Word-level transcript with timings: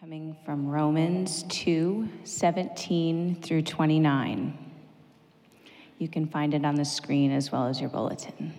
coming 0.00 0.36
from 0.44 0.68
Romans 0.68 1.42
2 1.48 2.08
17 2.22 3.42
through 3.42 3.62
29. 3.62 4.56
You 5.98 6.08
can 6.08 6.28
find 6.28 6.54
it 6.54 6.64
on 6.64 6.76
the 6.76 6.84
screen 6.84 7.32
as 7.32 7.50
well 7.50 7.66
as 7.66 7.80
your 7.80 7.90
bulletin. 7.90 8.54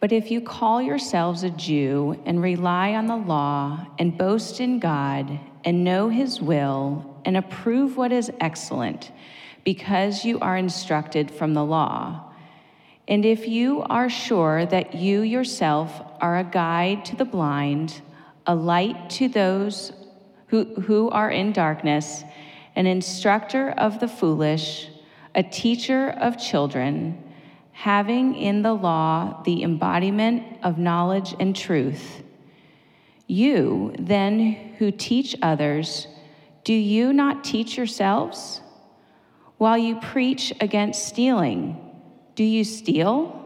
But 0.00 0.12
if 0.12 0.30
you 0.30 0.42
call 0.42 0.82
yourselves 0.82 1.44
a 1.44 1.50
Jew 1.50 2.20
and 2.26 2.42
rely 2.42 2.92
on 2.92 3.06
the 3.06 3.16
law 3.16 3.86
and 3.98 4.18
boast 4.18 4.60
in 4.60 4.80
God 4.80 5.40
and 5.64 5.82
know 5.82 6.10
his 6.10 6.38
will 6.38 7.18
and 7.24 7.38
approve 7.38 7.96
what 7.96 8.12
is 8.12 8.30
excellent, 8.40 9.12
because 9.64 10.26
you 10.26 10.38
are 10.40 10.58
instructed 10.58 11.30
from 11.30 11.54
the 11.54 11.64
law, 11.64 12.34
and 13.08 13.24
if 13.24 13.48
you 13.48 13.80
are 13.84 14.10
sure 14.10 14.66
that 14.66 14.94
you 14.94 15.22
yourself 15.22 16.02
are 16.20 16.36
a 16.36 16.44
guide 16.44 17.06
to 17.06 17.16
the 17.16 17.24
blind, 17.24 18.02
a 18.46 18.54
light 18.54 19.10
to 19.10 19.28
those 19.28 19.92
who, 20.48 20.64
who 20.82 21.10
are 21.10 21.30
in 21.30 21.52
darkness, 21.52 22.24
an 22.74 22.86
instructor 22.86 23.70
of 23.70 24.00
the 24.00 24.08
foolish, 24.08 24.88
a 25.34 25.42
teacher 25.42 26.10
of 26.10 26.38
children, 26.38 27.22
having 27.72 28.34
in 28.34 28.62
the 28.62 28.72
law 28.72 29.42
the 29.44 29.62
embodiment 29.62 30.42
of 30.62 30.78
knowledge 30.78 31.34
and 31.38 31.54
truth. 31.54 32.22
You, 33.26 33.94
then, 33.98 34.74
who 34.78 34.90
teach 34.90 35.36
others, 35.42 36.06
do 36.64 36.72
you 36.72 37.12
not 37.12 37.44
teach 37.44 37.76
yourselves? 37.76 38.60
While 39.58 39.78
you 39.78 39.96
preach 40.00 40.52
against 40.60 41.06
stealing, 41.06 41.76
do 42.34 42.44
you 42.44 42.64
steal? 42.64 43.45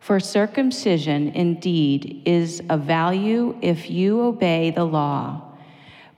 For 0.00 0.18
circumcision 0.18 1.28
indeed 1.28 2.22
is 2.24 2.62
of 2.70 2.80
value 2.84 3.56
if 3.60 3.90
you 3.90 4.22
obey 4.22 4.70
the 4.70 4.84
law. 4.84 5.42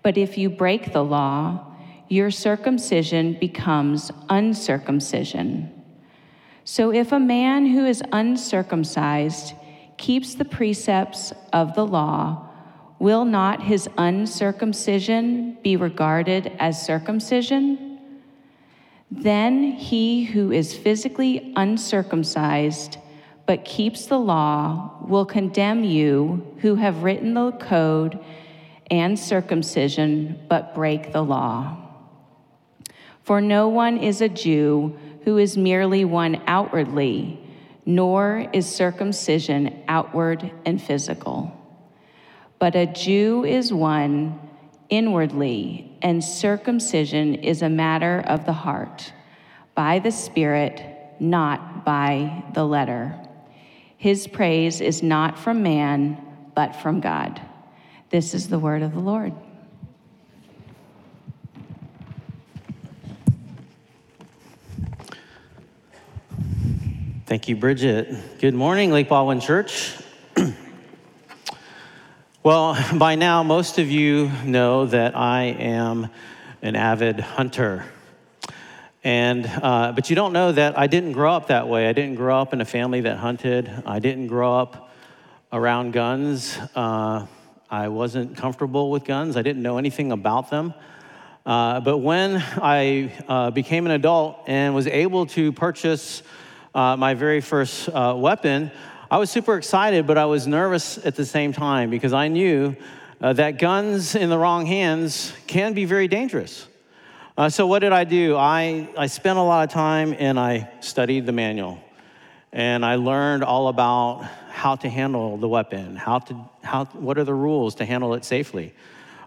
But 0.02 0.16
if 0.16 0.38
you 0.38 0.48
break 0.48 0.92
the 0.92 1.04
law, 1.04 1.66
your 2.08 2.30
circumcision 2.30 3.36
becomes 3.40 4.12
uncircumcision. 4.28 5.82
So 6.64 6.92
if 6.92 7.10
a 7.10 7.18
man 7.18 7.66
who 7.66 7.84
is 7.84 8.02
uncircumcised 8.12 9.54
keeps 9.96 10.36
the 10.36 10.44
precepts 10.44 11.32
of 11.52 11.74
the 11.74 11.84
law, 11.84 12.48
will 13.00 13.24
not 13.24 13.62
his 13.62 13.88
uncircumcision 13.98 15.58
be 15.64 15.76
regarded 15.76 16.52
as 16.60 16.86
circumcision? 16.86 17.98
Then 19.10 19.72
he 19.72 20.24
who 20.24 20.52
is 20.52 20.72
physically 20.72 21.52
uncircumcised 21.56 22.98
but 23.52 23.66
keeps 23.66 24.06
the 24.06 24.18
law 24.18 24.96
will 25.06 25.26
condemn 25.26 25.84
you 25.84 26.42
who 26.60 26.74
have 26.74 27.02
written 27.02 27.34
the 27.34 27.52
code 27.52 28.18
and 28.90 29.18
circumcision 29.18 30.40
but 30.48 30.74
break 30.74 31.12
the 31.12 31.20
law. 31.20 31.76
For 33.24 33.42
no 33.42 33.68
one 33.68 33.98
is 33.98 34.22
a 34.22 34.28
Jew 34.30 34.98
who 35.24 35.36
is 35.36 35.58
merely 35.58 36.02
one 36.06 36.40
outwardly, 36.46 37.38
nor 37.84 38.48
is 38.54 38.66
circumcision 38.66 39.82
outward 39.86 40.50
and 40.64 40.80
physical. 40.80 41.52
But 42.58 42.74
a 42.74 42.86
Jew 42.86 43.44
is 43.44 43.70
one 43.70 44.40
inwardly, 44.88 45.94
and 46.00 46.24
circumcision 46.24 47.34
is 47.34 47.60
a 47.60 47.68
matter 47.68 48.24
of 48.26 48.46
the 48.46 48.54
heart, 48.54 49.12
by 49.74 49.98
the 49.98 50.10
Spirit, 50.10 50.82
not 51.20 51.84
by 51.84 52.44
the 52.54 52.64
letter. 52.64 53.14
His 54.02 54.26
praise 54.26 54.80
is 54.80 55.00
not 55.00 55.38
from 55.38 55.62
man, 55.62 56.20
but 56.56 56.74
from 56.74 56.98
God. 56.98 57.40
This 58.10 58.34
is 58.34 58.48
the 58.48 58.58
word 58.58 58.82
of 58.82 58.94
the 58.94 58.98
Lord. 58.98 59.32
Thank 67.26 67.46
you, 67.46 67.54
Bridget. 67.54 68.40
Good 68.40 68.54
morning, 68.54 68.90
Lake 68.90 69.08
Baldwin 69.08 69.38
Church. 69.38 69.94
well, 72.42 72.76
by 72.98 73.14
now, 73.14 73.44
most 73.44 73.78
of 73.78 73.88
you 73.88 74.32
know 74.44 74.86
that 74.86 75.16
I 75.16 75.42
am 75.44 76.10
an 76.60 76.74
avid 76.74 77.20
hunter. 77.20 77.84
And, 79.04 79.46
uh, 79.46 79.92
but 79.92 80.10
you 80.10 80.16
don't 80.16 80.32
know 80.32 80.52
that 80.52 80.78
I 80.78 80.86
didn't 80.86 81.12
grow 81.12 81.32
up 81.32 81.48
that 81.48 81.66
way. 81.66 81.88
I 81.88 81.92
didn't 81.92 82.14
grow 82.14 82.40
up 82.40 82.52
in 82.52 82.60
a 82.60 82.64
family 82.64 83.00
that 83.00 83.16
hunted. 83.16 83.68
I 83.84 83.98
didn't 83.98 84.28
grow 84.28 84.56
up 84.56 84.90
around 85.52 85.92
guns. 85.92 86.56
Uh, 86.76 87.26
I 87.68 87.88
wasn't 87.88 88.36
comfortable 88.36 88.92
with 88.92 89.04
guns. 89.04 89.36
I 89.36 89.42
didn't 89.42 89.62
know 89.62 89.78
anything 89.78 90.12
about 90.12 90.50
them. 90.50 90.72
Uh, 91.44 91.80
but 91.80 91.98
when 91.98 92.36
I 92.62 93.12
uh, 93.26 93.50
became 93.50 93.86
an 93.86 93.92
adult 93.92 94.44
and 94.46 94.72
was 94.72 94.86
able 94.86 95.26
to 95.26 95.50
purchase 95.50 96.22
uh, 96.72 96.96
my 96.96 97.14
very 97.14 97.40
first 97.40 97.88
uh, 97.88 98.14
weapon, 98.16 98.70
I 99.10 99.18
was 99.18 99.30
super 99.30 99.56
excited, 99.56 100.06
but 100.06 100.16
I 100.16 100.26
was 100.26 100.46
nervous 100.46 101.04
at 101.04 101.16
the 101.16 101.26
same 101.26 101.52
time 101.52 101.90
because 101.90 102.12
I 102.12 102.28
knew 102.28 102.76
that 103.20 103.58
guns 103.58 104.16
in 104.16 104.30
the 104.30 104.38
wrong 104.38 104.66
hands 104.66 105.32
can 105.46 105.74
be 105.74 105.84
very 105.84 106.08
dangerous. 106.08 106.66
Uh, 107.34 107.48
so, 107.48 107.66
what 107.66 107.78
did 107.78 107.92
I 107.92 108.04
do? 108.04 108.36
I, 108.36 108.88
I 108.96 109.06
spent 109.06 109.38
a 109.38 109.42
lot 109.42 109.66
of 109.66 109.72
time 109.72 110.14
and 110.18 110.38
I 110.38 110.70
studied 110.80 111.24
the 111.24 111.32
manual. 111.32 111.82
And 112.52 112.84
I 112.84 112.96
learned 112.96 113.42
all 113.42 113.68
about 113.68 114.28
how 114.50 114.76
to 114.76 114.88
handle 114.88 115.38
the 115.38 115.48
weapon, 115.48 115.96
how 115.96 116.18
to, 116.18 116.50
how, 116.62 116.84
what 116.84 117.16
are 117.16 117.24
the 117.24 117.32
rules 117.32 117.76
to 117.76 117.86
handle 117.86 118.12
it 118.12 118.26
safely. 118.26 118.74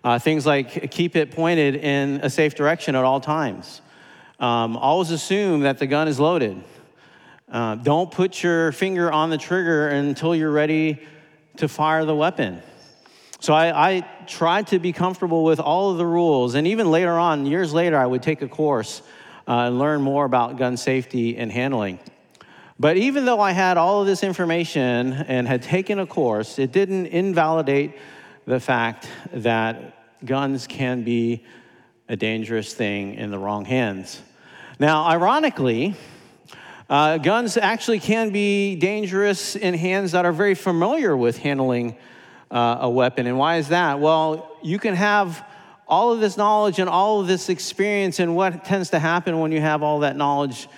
Uh, 0.03 0.19
things 0.19 0.45
like 0.45 0.91
keep 0.91 1.15
it 1.15 1.31
pointed 1.31 1.77
in 1.77 2.19
a 2.21 2.29
safe 2.29 2.53
direction 2.53 2.95
at 2.95 3.03
all 3.03 3.19
times. 3.19 3.81
Um, 4.39 4.77
always 4.77 5.09
assume 5.09 5.61
that 5.61 5.79
the 5.79 5.87
gun 5.87 6.07
is 6.07 6.19
loaded. 6.19 6.63
Uh, 7.51 7.73
don't 7.73 8.11
put 8.11 8.43
your 8.43 8.71
finger 8.71 9.11
on 9.11 9.31
the 9.31 9.37
trigger 9.39 9.87
until 9.87 10.35
you're 10.35 10.51
ready 10.51 11.01
to 11.57 11.67
fire 11.67 12.05
the 12.05 12.15
weapon. 12.15 12.61
So 13.39 13.53
I, 13.53 13.89
I, 13.89 14.01
tried 14.27 14.67
to 14.67 14.79
be 14.79 14.91
comfortable 14.91 15.43
with 15.43 15.59
all 15.59 15.91
of 15.91 15.97
the 15.97 16.05
rules. 16.05 16.55
And 16.55 16.65
even 16.65 16.89
later 16.89 17.11
on, 17.11 17.45
years 17.45 17.73
later, 17.73 17.97
I 17.97 18.05
would 18.05 18.23
take 18.23 18.41
a 18.41 18.47
course 18.47 19.03
uh, 19.47 19.67
and 19.67 19.77
learn 19.77 20.01
more 20.01 20.25
about 20.25 20.57
gun 20.57 20.77
safety 20.77 21.37
and 21.37 21.51
handling. 21.51 21.99
But 22.79 22.97
even 22.97 23.25
though 23.25 23.39
I 23.39 23.51
had 23.51 23.77
all 23.77 24.01
of 24.01 24.07
this 24.07 24.23
information 24.23 25.13
and 25.13 25.47
had 25.47 25.61
taken 25.61 25.99
a 25.99 26.07
course, 26.07 26.57
it 26.57 26.71
didn't 26.71 27.07
invalidate 27.07 27.97
the 28.45 28.59
fact 28.59 29.07
that 29.31 30.25
guns 30.25 30.65
can 30.67 31.03
be 31.03 31.43
a 32.09 32.15
dangerous 32.15 32.73
thing 32.73 33.13
in 33.15 33.31
the 33.31 33.37
wrong 33.37 33.65
hands. 33.65 34.21
Now, 34.79 35.05
ironically, 35.05 35.95
uh, 36.89 37.17
guns 37.17 37.57
actually 37.57 37.99
can 37.99 38.31
be 38.31 38.75
dangerous 38.75 39.55
in 39.55 39.73
hands 39.73 40.11
that 40.11 40.25
are 40.25 40.33
very 40.33 40.55
familiar 40.55 41.15
with 41.15 41.37
handling 41.37 41.95
uh, 42.55 42.77
a 42.81 42.89
weapon. 42.89 43.27
And 43.27 43.37
why 43.37 43.57
is 43.57 43.67
that? 43.67 43.99
Well, 43.99 44.57
you 44.63 44.79
can 44.79 44.95
have 44.95 45.45
all 45.87 46.13
of 46.13 46.21
this 46.21 46.37
knowledge 46.37 46.79
and 46.79 46.89
all 46.89 47.19
of 47.19 47.27
this 47.27 47.49
experience, 47.49 48.19
and 48.19 48.33
what 48.35 48.63
tends 48.63 48.91
to 48.91 48.99
happen 48.99 49.39
when 49.39 49.51
you 49.51 49.59
have 49.59 49.83
all 49.83 49.99
that 49.99 50.15
knowledge 50.15 50.69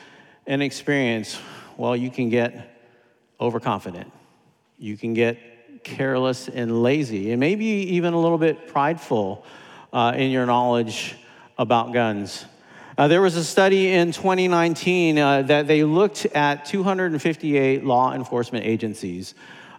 and 0.48 0.64
experience? 0.64 1.40
Well, 1.78 1.96
you 1.96 2.10
can 2.10 2.30
get 2.30 2.76
overconfident. 3.40 4.12
You 4.80 4.98
can 4.98 5.14
get 5.14 5.84
careless 5.84 6.50
and 6.50 6.82
lazy, 6.82 7.32
and 7.32 7.40
maybe 7.40 7.66
even 7.66 8.14
a 8.14 8.20
little 8.20 8.40
bit 8.40 8.68
prideful 8.68 9.46
uh, 9.94 10.14
in 10.16 10.32
your 10.32 10.48
knowledge 10.48 11.16
about 11.60 11.94
guns. 11.94 12.44
Uh, 12.98 13.08
there 13.08 13.22
was 13.22 13.36
a 13.36 13.44
study 13.44 13.92
in 13.92 14.12
2019 14.12 15.20
uh, 15.20 15.42
that 15.44 15.68
they 15.68 15.84
looked 15.84 16.26
at 16.26 16.66
258 16.66 17.86
law 17.86 18.14
enforcement 18.14 18.66
agencies 18.66 19.36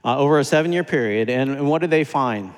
uh, 0.09 0.17
over 0.17 0.39
a 0.39 0.45
seven 0.45 0.73
year 0.73 0.85
period. 0.85 1.29
And, 1.29 1.51
and 1.51 1.69
what 1.69 1.83
did 1.83 1.91
they 1.91 2.05
find? 2.05 2.55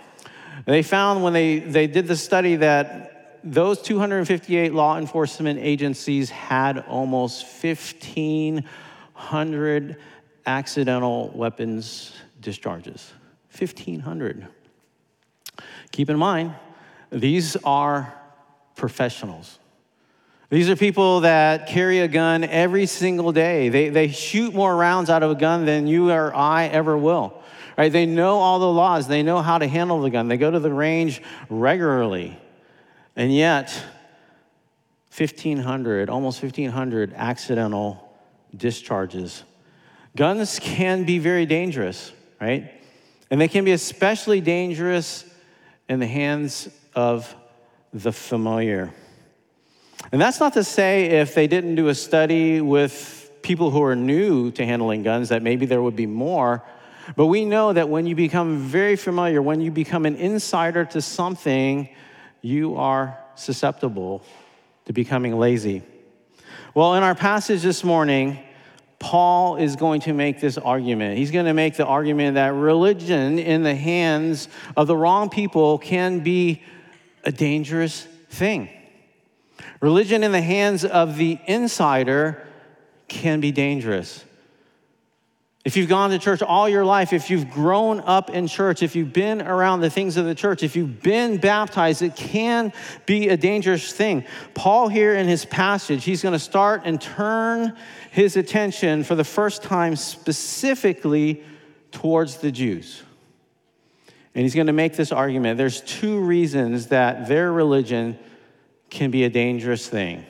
They 0.67 0.82
found 0.82 1.25
when 1.25 1.32
they, 1.32 1.58
they 1.58 1.88
did 1.88 2.06
the 2.06 2.17
study 2.17 2.56
that 2.56 3.41
those 3.43 3.81
258 3.82 4.75
law 4.75 4.99
enforcement 4.99 5.58
agencies 5.58 6.29
had 6.31 6.85
almost 6.87 7.47
1,500 7.64 9.97
accidental 10.47 11.32
weapons 11.35 12.12
discharges. 12.41 13.12
1,500. 13.58 14.47
Keep 15.91 16.11
in 16.11 16.19
mind, 16.19 16.55
These 17.11 17.56
are 17.64 18.14
professionals. 18.76 19.58
These 20.50 20.69
are 20.69 20.75
people 20.75 21.20
that 21.20 21.69
carry 21.69 22.00
a 22.00 22.08
gun 22.08 22.43
every 22.43 22.87
single 22.87 23.31
day. 23.31 23.69
They, 23.69 23.88
they 23.88 24.08
shoot 24.08 24.52
more 24.52 24.75
rounds 24.76 25.08
out 25.08 25.23
of 25.23 25.31
a 25.31 25.37
gun 25.37 25.64
than 25.64 25.87
you 25.87 26.11
or 26.11 26.35
I 26.35 26.67
ever 26.67 26.99
will. 26.99 27.41
Right? 27.79 27.91
They 27.91 28.05
know 28.05 28.38
all 28.41 28.58
the 28.58 28.69
laws. 28.69 29.06
They 29.06 29.23
know 29.23 29.43
how 29.43 29.58
to 29.58 29.69
handle 29.69 30.02
the 30.02 30.11
gun. 30.11 30.26
They 30.26 30.37
go 30.37 30.50
to 30.50 30.58
the 30.58 30.73
range 30.73 31.23
regularly. 31.49 32.37
And 33.14 33.32
yet, 33.32 33.70
1,500, 35.17 36.11
almost 36.11 36.43
1,500 36.43 37.14
accidental 37.14 38.12
discharges. 38.56 39.44
Guns 40.17 40.58
can 40.58 41.05
be 41.05 41.20
very 41.20 41.47
dangerous, 41.47 42.12
right? 42.41 42.73
And 43.31 43.41
they 43.41 43.49
can 43.49 43.64
be 43.64 43.73
especially 43.73 44.41
dangerous 44.41 45.25
in 45.88 46.00
the 46.00 46.06
hands 46.06 46.69
of 46.97 47.35
the 47.93 48.12
familiar. 48.12 48.93
And 50.12 50.20
that's 50.20 50.41
not 50.41 50.55
to 50.55 50.64
say 50.64 51.20
if 51.20 51.35
they 51.35 51.47
didn't 51.47 51.76
do 51.76 51.88
a 51.88 51.94
study 51.94 52.61
with 52.61 53.31
people 53.43 53.70
who 53.70 53.82
are 53.82 53.97
new 53.97 54.50
to 54.52 54.67
handling 54.67 55.02
guns 55.02 55.29
that 55.31 55.43
maybe 55.43 55.67
there 55.67 55.82
would 55.82 55.97
be 55.97 56.06
more. 56.06 56.62
But 57.17 57.26
we 57.26 57.44
know 57.44 57.73
that 57.73 57.88
when 57.88 58.06
you 58.06 58.14
become 58.14 58.58
very 58.58 58.97
familiar, 58.97 59.41
when 59.41 59.61
you 59.61 59.70
become 59.70 60.06
an 60.06 60.17
insider 60.17 60.85
to 60.87 61.00
something, 61.00 61.88
you 62.43 62.76
are 62.76 63.19
susceptible 63.35 64.23
to 64.87 64.93
becoming 64.93 65.38
lazy. 65.38 65.82
Well, 66.75 66.94
in 66.94 67.02
our 67.02 67.14
passage 67.14 67.62
this 67.62 67.82
morning, 67.82 68.38
Paul 68.99 69.56
is 69.56 69.76
going 69.76 70.02
to 70.02 70.12
make 70.12 70.41
this 70.41 70.58
argument. 70.58 71.17
He's 71.17 71.31
going 71.31 71.47
to 71.47 71.55
make 71.55 71.76
the 71.76 71.87
argument 71.87 72.35
that 72.35 72.52
religion 72.52 73.38
in 73.38 73.62
the 73.62 73.75
hands 73.75 74.49
of 74.76 74.87
the 74.87 74.97
wrong 74.97 75.31
people 75.31 75.79
can 75.79 76.20
be 76.20 76.62
a 77.25 77.32
dangerous 77.32 78.02
thing. 78.29 78.69
Religion 79.81 80.23
in 80.23 80.32
the 80.32 80.43
hands 80.43 80.85
of 80.85 81.17
the 81.17 81.38
insider 81.47 82.47
can 83.09 83.41
be 83.41 83.50
dangerous. 83.50 84.25
If 85.62 85.77
you've 85.77 85.91
gone 85.91 86.09
to 86.11 86.19
church 86.19 86.41
all 86.41 86.71
your 86.71 86.87
life, 86.87 87.12
if 87.12 87.29
you've 87.29 87.50
grown 87.50 88.00
up 88.00 88.31
in 88.31 88.47
church, 88.47 88.82
if 88.82 88.97
you've 88.97 89.12
been 89.12 89.43
around 89.43 89.81
the 89.81 89.91
things 89.91 90.17
of 90.17 90.25
the 90.25 90.35
church, 90.35 90.62
if 90.62 90.75
you've 90.75 91.03
been 91.03 91.37
baptized, 91.37 92.00
it 92.00 92.17
can 92.17 92.73
be 93.05 93.29
a 93.29 93.37
dangerous 93.37 93.93
thing. 93.93 94.25
Paul, 94.55 94.88
here 94.88 95.15
in 95.15 95.29
his 95.29 95.44
passage, 95.44 96.05
he's 96.05 96.23
going 96.23 96.33
to 96.33 96.38
start 96.38 96.83
and 96.87 96.99
turn 96.99 97.76
his 98.11 98.38
attention 98.38 99.05
for 99.05 99.15
the 99.15 99.25
first 99.25 99.62
time 99.62 99.97
specifically 99.97 101.44
towards 101.93 102.38
the 102.38 102.50
Jews. 102.50 103.03
And 104.35 104.43
he's 104.43 104.55
going 104.55 104.69
to 104.69 104.73
make 104.73 104.97
this 104.97 105.12
argument. 105.12 105.59
There's 105.59 105.83
two 105.83 106.21
reasons 106.21 106.87
that 106.87 107.29
their 107.29 107.53
religion 107.53 108.19
can 108.91 109.11
be 109.11 109.25
a 109.25 109.31
dangerous 109.31 109.89
thing. 109.89 110.25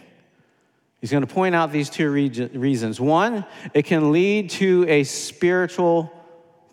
He's 1.00 1.10
going 1.10 1.26
to 1.26 1.32
point 1.32 1.54
out 1.54 1.72
these 1.72 1.88
two 1.88 2.10
reasons. 2.10 3.00
One, 3.00 3.46
it 3.72 3.86
can 3.86 4.12
lead 4.12 4.50
to 4.50 4.84
a 4.86 5.04
spiritual 5.04 6.12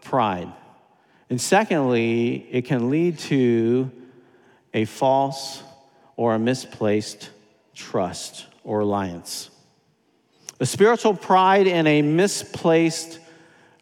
pride. 0.01 0.51
And 1.29 1.39
secondly, 1.39 2.47
it 2.51 2.65
can 2.65 2.89
lead 2.89 3.19
to 3.19 3.89
a 4.73 4.85
false 4.85 5.63
or 6.17 6.35
a 6.35 6.39
misplaced 6.39 7.29
trust 7.73 8.47
or 8.63 8.79
reliance. 8.79 9.49
A 10.59 10.65
spiritual 10.65 11.13
pride 11.13 11.67
and 11.67 11.87
a 11.87 12.01
misplaced 12.01 13.19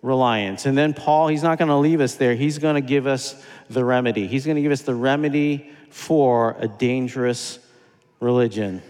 reliance. 0.02 0.68
And 0.68 0.78
then 0.78 0.94
Paul, 0.94 1.30
he's 1.30 1.42
not 1.42 1.58
going 1.58 1.70
to 1.70 1.76
leave 1.76 2.02
us 2.02 2.16
there. 2.16 2.36
He's 2.36 2.60
going 2.60 2.76
to 2.76 2.82
give 2.82 3.08
us 3.08 3.42
the 3.70 3.84
remedy. 3.84 4.28
He's 4.28 4.46
going 4.46 4.58
to 4.58 4.62
give 4.62 4.72
us 4.72 4.84
the 4.84 4.94
remedy 4.94 5.72
for 5.90 6.56
a 6.60 6.68
dangerous 6.68 7.58
religion. 8.26 8.82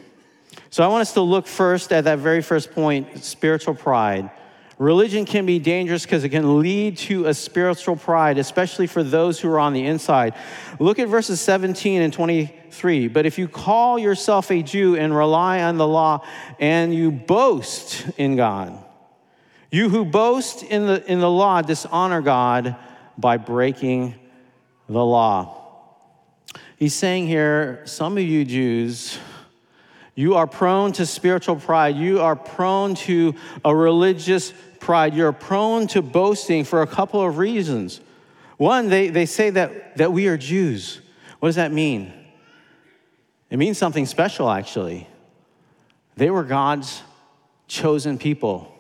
So 0.70 0.84
I 0.84 0.88
want 0.88 1.02
us 1.02 1.14
to 1.14 1.22
look 1.22 1.46
first 1.46 1.92
at 1.92 2.06
that 2.06 2.20
very 2.20 2.42
first 2.42 2.72
point 2.72 3.24
spiritual 3.24 3.76
pride. 3.76 4.32
Religion 4.78 5.26
can 5.26 5.46
be 5.46 5.60
dangerous 5.60 6.04
because 6.04 6.24
it 6.24 6.30
can 6.30 6.60
lead 6.60 6.98
to 6.98 7.26
a 7.26 7.34
spiritual 7.34 7.96
pride, 7.96 8.38
especially 8.38 8.88
for 8.88 9.04
those 9.04 9.40
who 9.40 9.50
are 9.50 9.60
on 9.60 9.74
the 9.74 9.86
inside. 9.86 10.34
Look 10.80 11.00
at 11.00 11.08
verses 11.08 11.40
17 11.40 12.02
and 12.02 12.12
23. 12.12 13.08
But 13.10 13.26
if 13.26 13.38
you 13.38 13.48
call 13.48 14.00
yourself 14.00 14.52
a 14.52 14.62
Jew 14.62 14.96
and 14.96 15.16
rely 15.16 15.64
on 15.64 15.78
the 15.78 15.88
law 15.88 16.26
and 16.60 16.94
you 16.94 17.12
boast 17.12 18.06
in 18.18 18.36
God, 18.36 18.78
you 19.72 19.90
who 19.90 20.06
boast 20.06 20.64
in 20.64 20.88
the, 20.88 21.04
in 21.10 21.20
the 21.20 21.30
law 21.30 21.62
dishonor 21.62 22.22
God 22.22 22.76
by 23.18 23.38
breaking 23.38 24.16
the 24.88 25.04
law. 25.04 25.65
He's 26.78 26.94
saying 26.94 27.28
here, 27.28 27.82
some 27.86 28.18
of 28.18 28.24
you 28.24 28.44
Jews, 28.44 29.18
you 30.14 30.36
are 30.36 30.48
prone 30.48 30.92
to 30.94 31.06
spiritual 31.06 31.56
pride. 31.58 31.96
You 31.96 32.22
are 32.22 32.36
prone 32.36 32.96
to 32.96 33.36
a 33.64 33.76
religious 33.76 34.54
pride. 34.80 35.14
You're 35.14 35.32
prone 35.32 35.88
to 35.88 36.02
boasting 36.02 36.64
for 36.64 36.82
a 36.82 36.88
couple 36.88 37.22
of 37.22 37.38
reasons. 37.38 38.02
One, 38.58 38.90
they, 38.90 39.10
they 39.10 39.26
say 39.26 39.50
that, 39.52 39.98
that 39.98 40.14
we 40.14 40.28
are 40.28 40.38
Jews. 40.38 41.02
What 41.40 41.50
does 41.50 41.56
that 41.56 41.72
mean? 41.72 42.14
It 43.50 43.58
means 43.58 43.78
something 43.78 44.06
special, 44.06 44.50
actually. 44.50 45.08
They 46.16 46.30
were 46.30 46.44
God's 46.44 47.02
chosen 47.68 48.18
people. 48.18 48.72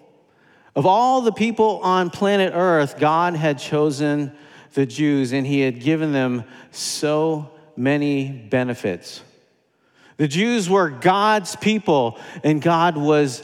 Of 0.75 0.85
all 0.85 1.21
the 1.21 1.31
people 1.31 1.79
on 1.79 2.09
planet 2.09 2.53
Earth, 2.53 2.97
God 2.99 3.35
had 3.35 3.59
chosen 3.59 4.33
the 4.73 4.85
Jews 4.85 5.31
and 5.31 5.47
He 5.47 5.61
had 5.61 5.79
given 5.79 6.11
them 6.11 6.43
so 6.71 7.54
many 7.77 8.27
benefits. 8.27 9.21
The 10.17 10.27
Jews 10.27 10.69
were 10.69 10.89
God's 10.89 11.55
people, 11.55 12.17
and 12.43 12.61
God 12.61 12.97
was 12.97 13.43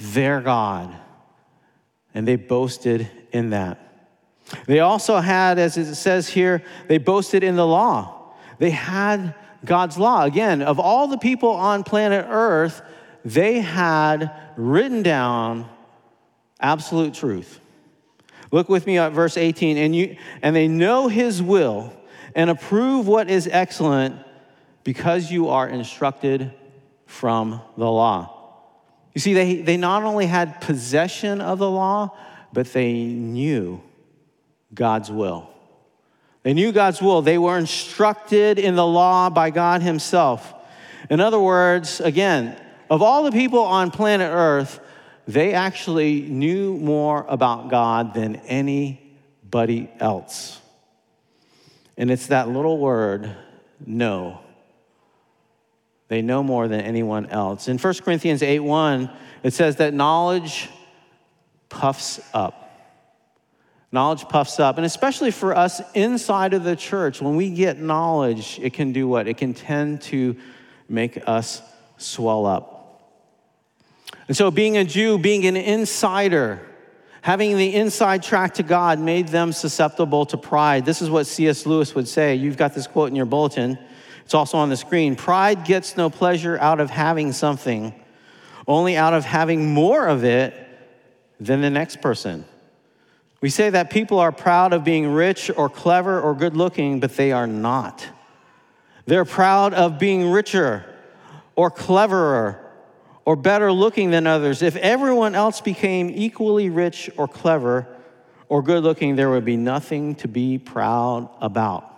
their 0.00 0.40
God. 0.40 0.94
And 2.14 2.26
they 2.26 2.36
boasted 2.36 3.10
in 3.32 3.50
that. 3.50 3.78
They 4.66 4.80
also 4.80 5.18
had, 5.18 5.58
as 5.58 5.76
it 5.76 5.94
says 5.96 6.28
here, 6.28 6.62
they 6.88 6.98
boasted 6.98 7.42
in 7.42 7.56
the 7.56 7.66
law. 7.66 8.32
They 8.58 8.70
had 8.70 9.34
God's 9.64 9.98
law. 9.98 10.24
Again, 10.24 10.62
of 10.62 10.78
all 10.78 11.08
the 11.08 11.18
people 11.18 11.50
on 11.50 11.84
planet 11.84 12.24
Earth, 12.28 12.80
they 13.24 13.60
had 13.60 14.30
written 14.56 15.02
down 15.02 15.68
absolute 16.60 17.12
truth. 17.12 17.60
Look 18.52 18.68
with 18.68 18.86
me 18.86 18.98
at 18.98 19.12
verse 19.12 19.36
18. 19.36 19.76
And, 19.76 19.94
you, 19.94 20.16
and 20.40 20.54
they 20.54 20.68
know 20.68 21.08
his 21.08 21.42
will 21.42 21.92
and 22.36 22.50
approve 22.50 23.08
what 23.08 23.30
is 23.30 23.48
excellent 23.50 24.14
because 24.84 25.32
you 25.32 25.48
are 25.48 25.66
instructed 25.66 26.52
from 27.06 27.62
the 27.78 27.90
law. 27.90 28.30
You 29.14 29.20
see, 29.20 29.32
they, 29.32 29.62
they 29.62 29.78
not 29.78 30.02
only 30.02 30.26
had 30.26 30.60
possession 30.60 31.40
of 31.40 31.58
the 31.58 31.70
law, 31.70 32.14
but 32.52 32.72
they 32.74 32.92
knew 32.92 33.82
God's 34.74 35.10
will. 35.10 35.48
They 36.42 36.52
knew 36.52 36.72
God's 36.72 37.00
will. 37.00 37.22
They 37.22 37.38
were 37.38 37.56
instructed 37.56 38.58
in 38.58 38.76
the 38.76 38.86
law 38.86 39.30
by 39.30 39.48
God 39.48 39.80
Himself. 39.80 40.52
In 41.08 41.20
other 41.20 41.40
words, 41.40 42.00
again, 42.00 42.60
of 42.90 43.00
all 43.00 43.24
the 43.24 43.32
people 43.32 43.60
on 43.60 43.90
planet 43.90 44.30
Earth, 44.30 44.78
they 45.26 45.54
actually 45.54 46.20
knew 46.20 46.76
more 46.76 47.24
about 47.28 47.70
God 47.70 48.12
than 48.12 48.36
anybody 48.36 49.90
else. 49.98 50.60
And 51.96 52.10
it's 52.10 52.26
that 52.28 52.48
little 52.48 52.78
word, 52.78 53.34
know. 53.84 54.40
They 56.08 56.22
know 56.22 56.42
more 56.42 56.68
than 56.68 56.80
anyone 56.80 57.26
else. 57.26 57.68
In 57.68 57.78
1 57.78 57.94
Corinthians 58.04 58.42
8 58.42 58.60
1, 58.60 59.10
it 59.42 59.54
says 59.54 59.76
that 59.76 59.94
knowledge 59.94 60.68
puffs 61.68 62.20
up. 62.32 62.62
Knowledge 63.92 64.28
puffs 64.28 64.60
up. 64.60 64.76
And 64.76 64.86
especially 64.86 65.30
for 65.30 65.56
us 65.56 65.80
inside 65.94 66.54
of 66.54 66.64
the 66.64 66.76
church, 66.76 67.20
when 67.20 67.36
we 67.36 67.50
get 67.50 67.78
knowledge, 67.78 68.58
it 68.62 68.72
can 68.72 68.92
do 68.92 69.08
what? 69.08 69.26
It 69.26 69.36
can 69.36 69.54
tend 69.54 70.02
to 70.02 70.36
make 70.88 71.22
us 71.26 71.62
swell 71.96 72.46
up. 72.46 72.72
And 74.28 74.36
so, 74.36 74.50
being 74.50 74.76
a 74.76 74.84
Jew, 74.84 75.18
being 75.18 75.46
an 75.46 75.56
insider, 75.56 76.65
having 77.26 77.56
the 77.56 77.74
inside 77.74 78.22
track 78.22 78.54
to 78.54 78.62
God 78.62 79.00
made 79.00 79.26
them 79.26 79.52
susceptible 79.52 80.24
to 80.24 80.36
pride. 80.36 80.86
This 80.86 81.02
is 81.02 81.10
what 81.10 81.26
C.S. 81.26 81.66
Lewis 81.66 81.92
would 81.92 82.06
say. 82.06 82.36
You've 82.36 82.56
got 82.56 82.72
this 82.72 82.86
quote 82.86 83.08
in 83.08 83.16
your 83.16 83.26
bulletin. 83.26 83.76
It's 84.24 84.32
also 84.32 84.58
on 84.58 84.68
the 84.68 84.76
screen. 84.76 85.16
Pride 85.16 85.64
gets 85.64 85.96
no 85.96 86.08
pleasure 86.08 86.56
out 86.60 86.78
of 86.78 86.88
having 86.88 87.32
something, 87.32 87.92
only 88.68 88.96
out 88.96 89.12
of 89.12 89.24
having 89.24 89.74
more 89.74 90.06
of 90.06 90.22
it 90.22 90.54
than 91.40 91.62
the 91.62 91.68
next 91.68 92.00
person. 92.00 92.44
We 93.40 93.50
say 93.50 93.70
that 93.70 93.90
people 93.90 94.20
are 94.20 94.30
proud 94.30 94.72
of 94.72 94.84
being 94.84 95.08
rich 95.08 95.50
or 95.56 95.68
clever 95.68 96.20
or 96.20 96.32
good 96.32 96.56
looking, 96.56 97.00
but 97.00 97.16
they 97.16 97.32
are 97.32 97.48
not. 97.48 98.06
They're 99.06 99.24
proud 99.24 99.74
of 99.74 99.98
being 99.98 100.30
richer 100.30 100.86
or 101.56 101.72
cleverer 101.72 102.65
or 103.26 103.36
better 103.36 103.70
looking 103.70 104.10
than 104.10 104.26
others. 104.26 104.62
If 104.62 104.76
everyone 104.76 105.34
else 105.34 105.60
became 105.60 106.08
equally 106.14 106.70
rich 106.70 107.10
or 107.18 107.28
clever 107.28 107.86
or 108.48 108.62
good 108.62 108.84
looking, 108.84 109.16
there 109.16 109.28
would 109.28 109.44
be 109.44 109.56
nothing 109.56 110.14
to 110.16 110.28
be 110.28 110.56
proud 110.56 111.28
about. 111.42 111.92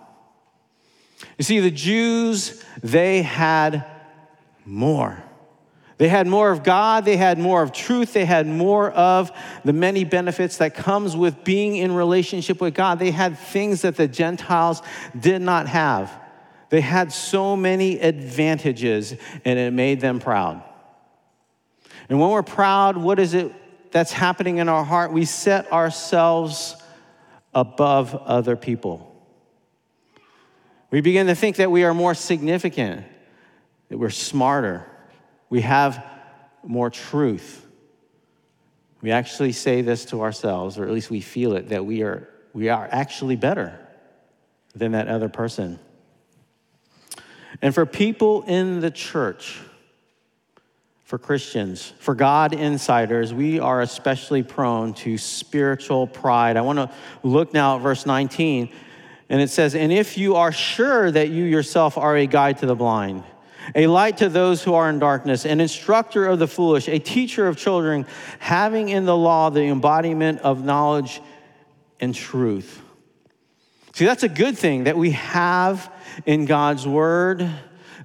You 1.37 1.43
see, 1.43 1.59
the 1.59 1.71
Jews, 1.71 2.63
they 2.81 3.21
had 3.21 3.85
more. 4.65 5.23
They 5.99 6.07
had 6.07 6.27
more 6.27 6.49
of 6.49 6.63
God, 6.63 7.03
they 7.05 7.17
had 7.17 7.37
more 7.37 7.61
of 7.61 7.73
truth, 7.73 8.13
they 8.13 8.23
had 8.23 8.47
more 8.47 8.89
of 8.91 9.31
the 9.65 9.73
many 9.73 10.05
benefits 10.05 10.57
that 10.57 10.73
comes 10.73 11.15
with 11.15 11.43
being 11.43 11.75
in 11.75 11.93
relationship 11.93 12.61
with 12.61 12.73
God. 12.73 12.99
They 12.99 13.11
had 13.11 13.37
things 13.37 13.81
that 13.81 13.97
the 13.97 14.07
Gentiles 14.07 14.81
did 15.19 15.41
not 15.41 15.67
have. 15.67 16.09
They 16.69 16.81
had 16.81 17.11
so 17.11 17.57
many 17.57 17.99
advantages 17.99 19.13
and 19.43 19.59
it 19.59 19.73
made 19.73 19.99
them 19.99 20.19
proud. 20.19 20.63
And 22.09 22.19
when 22.19 22.31
we're 22.31 22.43
proud, 22.43 22.97
what 22.97 23.19
is 23.19 23.35
it 23.35 23.53
that's 23.91 24.11
happening 24.11 24.57
in 24.57 24.67
our 24.67 24.83
heart? 24.83 25.13
We 25.13 25.25
set 25.25 25.71
ourselves 25.71 26.75
above 27.53 28.15
other 28.15 28.55
people. 28.55 29.05
We 30.91 31.01
begin 31.01 31.27
to 31.27 31.35
think 31.35 31.57
that 31.57 31.69
we 31.69 31.83
are 31.83 31.93
more 31.93 32.15
significant, 32.15 33.05
that 33.89 33.97
we're 33.97 34.09
smarter, 34.09 34.85
we 35.49 35.61
have 35.61 36.03
more 36.63 36.89
truth. 36.89 37.65
We 39.01 39.11
actually 39.11 39.51
say 39.51 39.81
this 39.81 40.05
to 40.05 40.21
ourselves, 40.21 40.77
or 40.77 40.83
at 40.83 40.91
least 40.91 41.09
we 41.09 41.21
feel 41.21 41.55
it, 41.55 41.69
that 41.69 41.85
we 41.85 42.01
are, 42.01 42.27
we 42.53 42.69
are 42.69 42.87
actually 42.91 43.35
better 43.35 43.79
than 44.75 44.91
that 44.91 45.07
other 45.07 45.29
person. 45.29 45.79
And 47.61 47.73
for 47.73 47.85
people 47.85 48.43
in 48.43 48.81
the 48.81 48.91
church, 48.91 49.59
for 51.09 51.17
Christians, 51.17 51.91
for 51.97 52.13
God 52.13 52.53
insiders, 52.53 53.33
we 53.33 53.59
are 53.59 53.81
especially 53.81 54.43
prone 54.43 54.93
to 54.93 55.17
spiritual 55.17 56.05
pride. 56.05 56.55
I 56.55 56.61
want 56.61 56.77
to 56.77 56.91
look 57.23 57.51
now 57.51 57.77
at 57.77 57.81
verse 57.81 58.05
19, 58.05 58.71
and 59.27 59.41
it 59.41 59.49
says, 59.49 59.73
And 59.73 59.91
if 59.91 60.19
you 60.19 60.35
are 60.35 60.51
sure 60.51 61.09
that 61.09 61.29
you 61.29 61.45
yourself 61.45 61.97
are 61.97 62.15
a 62.15 62.27
guide 62.27 62.59
to 62.59 62.67
the 62.67 62.75
blind, 62.75 63.23
a 63.73 63.87
light 63.87 64.17
to 64.17 64.29
those 64.29 64.63
who 64.63 64.75
are 64.75 64.87
in 64.87 64.99
darkness, 64.99 65.47
an 65.47 65.59
instructor 65.59 66.27
of 66.27 66.37
the 66.37 66.47
foolish, 66.47 66.87
a 66.87 66.99
teacher 66.99 67.47
of 67.47 67.57
children, 67.57 68.05
having 68.37 68.89
in 68.89 69.05
the 69.05 69.17
law 69.17 69.49
the 69.49 69.63
embodiment 69.63 70.41
of 70.41 70.63
knowledge 70.63 71.21
and 71.99 72.13
truth. 72.13 72.83
See, 73.95 74.05
that's 74.05 74.21
a 74.21 74.29
good 74.29 74.55
thing 74.55 74.83
that 74.83 74.95
we 74.95 75.09
have 75.09 75.91
in 76.27 76.45
God's 76.45 76.87
word 76.87 77.49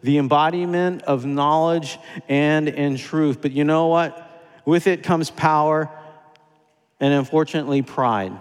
the 0.04 0.18
embodiment 0.18 1.02
of 1.02 1.24
knowledge 1.24 1.98
and 2.28 2.68
in 2.68 2.96
truth. 2.96 3.40
But 3.40 3.52
you 3.52 3.64
know 3.64 3.86
what? 3.86 4.20
With 4.66 4.86
it 4.86 5.02
comes 5.02 5.30
power 5.30 5.90
and 7.00 7.14
unfortunately 7.14 7.80
pride. 7.80 8.32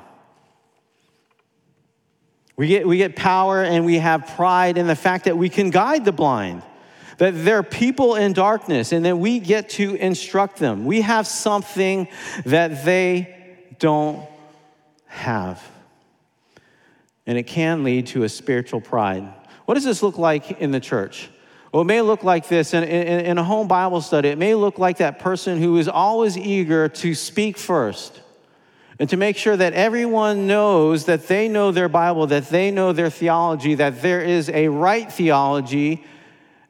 We 2.58 2.68
get, 2.68 2.86
we 2.86 2.98
get 2.98 3.16
power 3.16 3.64
and 3.64 3.86
we 3.86 3.98
have 3.98 4.28
pride 4.36 4.78
in 4.78 4.88
the 4.88 4.96
fact 4.96 5.26
that 5.26 5.38
we 5.38 5.48
can 5.48 5.70
guide 5.70 6.04
the 6.04 6.12
blind 6.12 6.64
that 7.18 7.32
there 7.32 7.60
are 7.60 7.64
people 7.64 8.16
in 8.16 8.34
darkness 8.34 8.92
and 8.92 9.06
that 9.06 9.18
we 9.18 9.40
get 9.40 9.70
to 9.70 9.96
instruct 9.96 10.58
them. 10.58 10.84
We 10.84 11.02
have 11.02 11.28
something 11.28 12.10
that 12.46 12.84
they 12.84 13.66
don't 13.80 14.28
have. 15.06 15.64
And 17.26 17.38
it 17.38 17.44
can 17.44 17.84
lead 17.84 18.08
to 18.08 18.24
a 18.24 18.30
spiritual 18.30 18.82
pride. 18.82 19.32
What 19.66 19.76
does 19.76 19.86
this 19.86 20.04
look 20.04 20.18
like 20.18 20.60
in 20.60 20.72
the 20.72 20.80
church? 20.80 21.30
Well, 21.74 21.82
it 21.82 21.86
may 21.86 22.02
look 22.02 22.24
like 22.24 22.48
this 22.48 22.76
in, 22.76 22.84
in, 22.84 23.26
in, 23.26 23.38
a 23.40 23.44
home 23.44 23.68
Bible 23.68 24.00
study. 24.02 24.30
It 24.30 24.38
may 24.38 24.54
look 24.54 24.78
like 24.78 24.98
that 24.98 25.18
person 25.18 25.60
who 25.60 25.78
is 25.78 25.88
always 25.88 26.38
eager 26.38 26.88
to 26.88 27.16
speak 27.16 27.58
first 27.58 28.22
and 29.00 29.10
to 29.10 29.18
make 29.18 29.38
sure 29.38 29.58
that 29.58 29.74
everyone 29.74 30.46
knows 30.46 31.06
that 31.06 31.28
they 31.28 31.48
know 31.48 31.72
their 31.72 31.90
Bible, 31.90 32.28
that 32.28 32.50
they 32.50 32.70
know 32.70 32.94
their 32.94 33.10
theology, 33.10 33.74
that 33.74 34.04
there 34.04 34.22
is 34.22 34.50
a 34.50 34.68
right 34.68 35.12
theology 35.12 36.06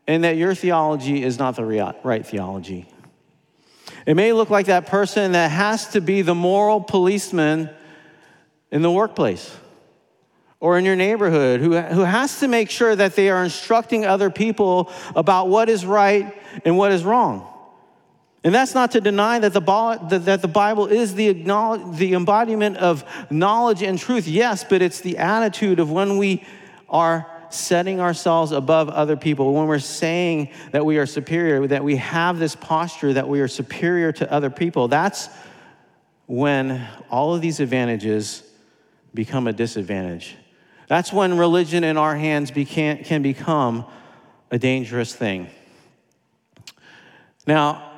and 0.08 0.24
that 0.24 0.38
your 0.38 0.56
theology 0.56 1.22
is 1.22 1.38
not 1.38 1.58
the 1.58 1.66
right 1.66 2.26
theology. 2.26 2.88
It 4.06 4.16
may 4.16 4.32
look 4.32 4.50
like 4.50 4.68
that 4.68 4.86
person 4.86 5.34
that 5.34 5.52
has 5.52 5.90
to 5.90 6.00
be 6.00 6.22
the 6.22 6.36
moral 6.36 6.80
policeman 6.80 7.70
in 8.72 8.82
the 8.82 8.92
workplace 8.92 9.54
or 10.64 10.78
in 10.78 10.86
your 10.86 10.96
neighborhood 10.96 11.60
who, 11.60 11.78
who 11.78 12.04
has 12.04 12.40
to 12.40 12.48
make 12.48 12.70
sure 12.70 12.96
that 12.96 13.18
they 13.18 13.30
are 13.30 13.44
instructing 13.44 14.06
other 14.06 14.30
people 14.30 14.90
about 15.14 15.50
what 15.50 15.68
is 15.68 15.86
right 15.86 16.34
and 16.64 16.78
what 16.78 16.90
is 16.94 17.04
wrong. 17.04 17.46
And 18.46 18.56
that's 18.56 18.74
not 18.74 18.92
to 18.92 19.02
deny 19.02 19.40
that 19.40 19.52
the, 19.52 20.20
that 20.20 20.42
the 20.42 20.48
Bible 20.48 20.86
is 20.86 21.16
the, 21.16 21.34
the 21.34 22.14
embodiment 22.14 22.78
of 22.78 23.04
knowledge 23.30 23.84
and 23.84 24.00
truth, 24.00 24.26
yes, 24.26 24.64
but 24.64 24.82
it's 24.82 25.02
the 25.02 25.18
attitude 25.18 25.82
of 25.82 25.92
when 25.92 26.18
we 26.18 26.46
are 26.88 27.30
setting 27.50 28.00
ourselves 28.00 28.54
above 28.54 28.88
other 28.88 29.18
people, 29.18 29.54
when 29.54 29.68
we're 29.68 29.80
saying 29.80 30.50
that 30.72 30.86
we 30.86 30.98
are 30.98 31.06
superior, 31.06 31.68
that 31.68 31.84
we 31.84 31.98
have 31.98 32.40
this 32.40 32.56
posture 32.56 33.12
that 33.12 33.28
we 33.28 33.42
are 33.42 33.50
superior 33.50 34.14
to 34.14 34.32
other 34.32 34.50
people, 34.50 34.88
that's 34.88 35.28
when 36.26 36.88
all 37.10 37.36
of 37.36 37.42
these 37.42 37.60
advantages 37.60 38.44
become 39.14 39.48
a 39.48 39.52
disadvantage. 39.52 40.38
That's 40.88 41.14
when 41.14 41.38
religion 41.38 41.84
in 41.84 41.98
our 41.98 42.16
hands 42.16 42.52
becan, 42.52 43.06
can 43.06 43.22
become 43.22 43.86
a 44.52 44.60
dangerous 44.60 45.16
thing. 45.16 45.50
Now, 47.48 47.92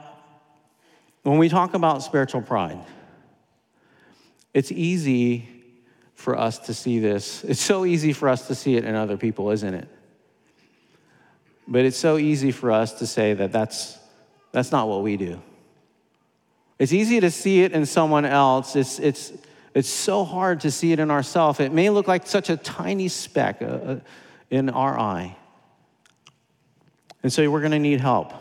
when 1.23 1.37
we 1.37 1.49
talk 1.49 1.73
about 1.73 2.03
spiritual 2.03 2.41
pride, 2.41 2.79
it's 4.53 4.71
easy 4.71 5.49
for 6.13 6.37
us 6.37 6.59
to 6.59 6.73
see 6.73 6.99
this. 6.99 7.43
It's 7.43 7.61
so 7.61 7.85
easy 7.85 8.13
for 8.13 8.29
us 8.29 8.47
to 8.47 8.55
see 8.55 8.77
it 8.77 8.85
in 8.85 8.95
other 8.95 9.17
people, 9.17 9.51
isn't 9.51 9.73
it? 9.73 9.87
But 11.67 11.83
it's 11.83 11.97
so 11.97 12.17
easy 12.17 12.51
for 12.51 12.71
us 12.71 12.93
to 12.99 13.07
say 13.07 13.33
that 13.33 13.51
that's, 13.51 13.97
that's 14.51 14.71
not 14.71 14.87
what 14.87 15.01
we 15.01 15.17
do. 15.17 15.41
It's 16.77 16.93
easy 16.93 17.19
to 17.19 17.31
see 17.31 17.63
it 17.63 17.71
in 17.71 17.85
someone 17.85 18.25
else. 18.25 18.75
It's, 18.75 18.99
it's, 18.99 19.33
it's 19.75 19.89
so 19.89 20.23
hard 20.23 20.61
to 20.61 20.71
see 20.71 20.93
it 20.93 20.99
in 20.99 21.11
ourselves. 21.11 21.59
It 21.59 21.73
may 21.73 21.89
look 21.89 22.07
like 22.07 22.25
such 22.25 22.49
a 22.49 22.55
tiny 22.55 23.09
speck 23.09 23.61
uh, 23.61 23.65
uh 23.65 23.99
in 24.49 24.69
our 24.69 24.97
eye. 24.97 25.35
And 27.23 27.33
so 27.33 27.49
we're 27.49 27.59
going 27.59 27.71
to 27.71 27.79
need 27.79 27.99
help. 27.99 28.31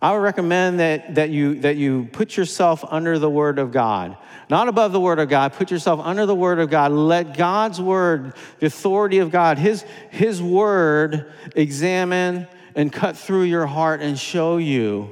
I 0.00 0.12
would 0.12 0.18
recommend 0.18 0.78
that, 0.78 1.16
that, 1.16 1.30
you, 1.30 1.56
that 1.60 1.76
you 1.76 2.08
put 2.12 2.36
yourself 2.36 2.84
under 2.86 3.18
the 3.18 3.30
Word 3.30 3.58
of 3.58 3.72
God. 3.72 4.16
Not 4.48 4.68
above 4.68 4.92
the 4.92 5.00
Word 5.00 5.18
of 5.18 5.28
God. 5.28 5.54
Put 5.54 5.70
yourself 5.70 5.98
under 6.00 6.26
the 6.26 6.34
Word 6.34 6.60
of 6.60 6.70
God. 6.70 6.92
Let 6.92 7.36
God's 7.36 7.80
Word, 7.80 8.34
the 8.60 8.66
authority 8.66 9.18
of 9.18 9.32
God, 9.32 9.58
His, 9.58 9.84
His 10.10 10.40
Word, 10.40 11.32
examine 11.56 12.46
and 12.76 12.92
cut 12.92 13.16
through 13.16 13.44
your 13.44 13.66
heart 13.66 14.00
and 14.00 14.16
show 14.16 14.58
you 14.58 15.10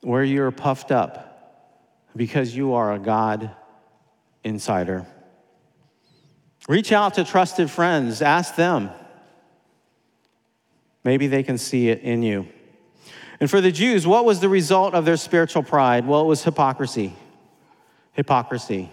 where 0.00 0.24
you're 0.24 0.50
puffed 0.50 0.92
up 0.92 1.29
because 2.16 2.54
you 2.54 2.74
are 2.74 2.92
a 2.92 2.98
God 2.98 3.50
insider. 4.44 5.06
Reach 6.68 6.92
out 6.92 7.14
to 7.14 7.24
trusted 7.24 7.70
friends, 7.70 8.22
ask 8.22 8.54
them. 8.54 8.90
Maybe 11.02 11.26
they 11.26 11.42
can 11.42 11.58
see 11.58 11.88
it 11.88 12.00
in 12.00 12.22
you. 12.22 12.46
And 13.40 13.50
for 13.50 13.60
the 13.60 13.72
Jews, 13.72 14.06
what 14.06 14.26
was 14.26 14.40
the 14.40 14.50
result 14.50 14.92
of 14.94 15.06
their 15.06 15.16
spiritual 15.16 15.62
pride? 15.62 16.06
Well, 16.06 16.20
it 16.20 16.26
was 16.26 16.44
hypocrisy. 16.44 17.14
Hypocrisy. 18.12 18.92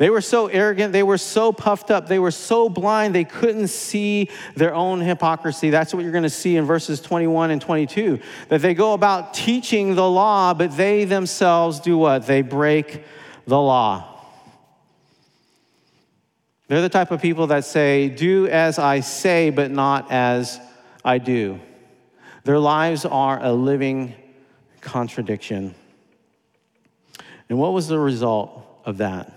They 0.00 0.08
were 0.08 0.22
so 0.22 0.46
arrogant, 0.46 0.94
they 0.94 1.02
were 1.02 1.18
so 1.18 1.52
puffed 1.52 1.90
up, 1.90 2.08
they 2.08 2.18
were 2.18 2.30
so 2.30 2.70
blind, 2.70 3.14
they 3.14 3.24
couldn't 3.24 3.68
see 3.68 4.30
their 4.56 4.74
own 4.74 5.02
hypocrisy. 5.02 5.68
That's 5.68 5.92
what 5.92 6.04
you're 6.04 6.10
going 6.10 6.22
to 6.22 6.30
see 6.30 6.56
in 6.56 6.64
verses 6.64 7.02
21 7.02 7.50
and 7.50 7.60
22. 7.60 8.18
That 8.48 8.62
they 8.62 8.72
go 8.72 8.94
about 8.94 9.34
teaching 9.34 9.96
the 9.96 10.08
law, 10.08 10.54
but 10.54 10.74
they 10.74 11.04
themselves 11.04 11.80
do 11.80 11.98
what? 11.98 12.26
They 12.26 12.40
break 12.40 13.04
the 13.46 13.60
law. 13.60 14.22
They're 16.68 16.80
the 16.80 16.88
type 16.88 17.10
of 17.10 17.20
people 17.20 17.48
that 17.48 17.66
say, 17.66 18.08
Do 18.08 18.48
as 18.48 18.78
I 18.78 19.00
say, 19.00 19.50
but 19.50 19.70
not 19.70 20.10
as 20.10 20.58
I 21.04 21.18
do. 21.18 21.60
Their 22.44 22.58
lives 22.58 23.04
are 23.04 23.38
a 23.38 23.52
living 23.52 24.14
contradiction. 24.80 25.74
And 27.50 27.58
what 27.58 27.74
was 27.74 27.86
the 27.86 27.98
result 27.98 28.80
of 28.86 28.96
that? 28.96 29.36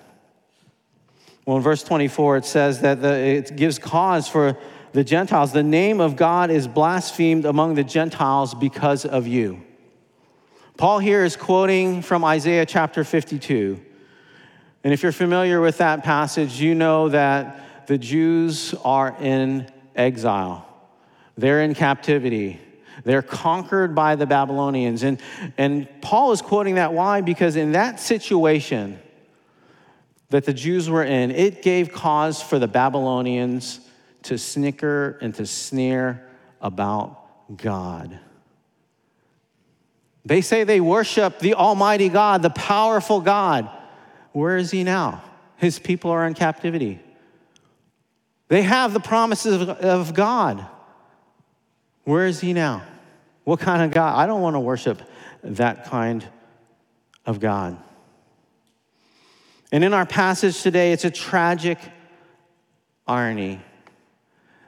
Well, 1.46 1.58
in 1.58 1.64
verse 1.64 1.84
24, 1.84 2.38
it 2.38 2.46
says 2.46 2.82
that 2.82 3.02
the, 3.02 3.14
it 3.14 3.56
gives 3.56 3.78
cause 3.78 4.28
for 4.30 4.58
the 4.94 5.04
Gentiles. 5.04 5.52
The 5.52 5.64
name 5.64 6.00
of 6.00 6.16
God 6.16 6.50
is 6.50 6.68
blasphemed 6.68 7.46
among 7.46 7.76
the 7.76 7.84
Gentiles 7.84 8.54
because 8.54 9.06
of 9.06 9.28
you. 9.28 9.62
Paul 10.78 11.00
here 11.00 11.24
is 11.24 11.36
quoting 11.36 12.02
from 12.02 12.24
Isaiah 12.24 12.66
chapter 12.66 13.04
52. 13.04 13.80
And 14.84 14.94
if 14.94 15.04
you're 15.04 15.12
familiar 15.12 15.62
with 15.62 15.78
that 15.78 16.04
passage, 16.04 16.60
you 16.60 16.76
know 16.76 17.10
that 17.10 17.88
the 17.88 17.98
Jews 17.98 18.74
are 18.84 19.16
in 19.20 19.70
exile, 19.96 20.68
they're 21.38 21.62
in 21.62 21.74
captivity. 21.74 22.60
They're 23.06 23.24
conquered 23.24 23.96
by 23.96 24.16
the 24.16 24.28
Babylonians. 24.28 25.02
And, 25.02 25.20
and 25.58 25.90
Paul 26.00 26.32
is 26.32 26.42
quoting 26.42 26.76
that. 26.76 26.94
Why? 26.94 27.22
Because 27.22 27.56
in 27.56 27.72
that 27.74 28.00
situation 28.00 29.00
that 30.34 30.46
the 30.46 30.54
Jews 30.54 30.90
were 30.90 31.04
in, 31.04 31.30
it 31.30 31.62
gave 31.62 31.92
cause 31.92 32.42
for 32.42 32.58
the 32.58 32.68
Babylonians 32.68 33.80
to 34.24 34.40
snicker 34.40 35.20
and 35.22 35.36
to 35.36 35.46
sneer 35.46 36.28
about 36.60 37.56
God. 37.56 38.18
They 40.26 40.42
say 40.42 40.64
they 40.64 40.82
worship 40.82 41.38
the 41.38 41.54
Almighty 41.54 42.10
God, 42.10 42.42
the 42.42 42.50
powerful 42.50 43.22
God. 43.22 43.70
Where 44.32 44.58
is 44.58 44.72
He 44.72 44.84
now? 44.84 45.22
His 45.58 45.78
people 45.78 46.10
are 46.10 46.26
in 46.26 46.34
captivity. 46.34 47.00
They 48.48 48.64
have 48.64 48.92
the 48.94 49.00
promises 49.00 49.62
of 49.62 50.16
God. 50.16 50.66
Where 52.06 52.26
is 52.26 52.40
He 52.40 52.54
now? 52.54 52.82
What 53.44 53.60
kind 53.60 53.84
of 53.84 53.92
God? 53.92 54.18
I 54.18 54.26
don't 54.26 54.42
want 54.42 54.56
to 54.56 54.62
worship 54.62 55.00
that 55.44 55.86
kind 55.86 56.28
of 57.24 57.40
God. 57.40 57.78
And 59.74 59.84
in 59.84 59.92
our 59.92 60.06
passage 60.06 60.62
today, 60.62 60.92
it's 60.92 61.04
a 61.04 61.10
tragic 61.10 61.80
irony 63.08 63.60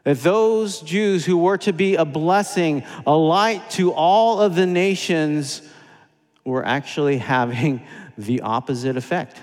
that 0.03 0.17
those 0.17 0.81
Jews 0.81 1.23
who 1.23 1.37
were 1.37 1.59
to 1.59 1.71
be 1.71 1.95
a 1.95 2.05
blessing, 2.05 2.83
a 3.05 3.15
light 3.15 3.69
to 3.71 3.93
all 3.93 4.41
of 4.41 4.55
the 4.55 4.65
nations, 4.65 5.61
were 6.43 6.65
actually 6.65 7.17
having 7.35 7.85
the 8.17 8.41
opposite 8.41 8.97
effect. 8.97 9.37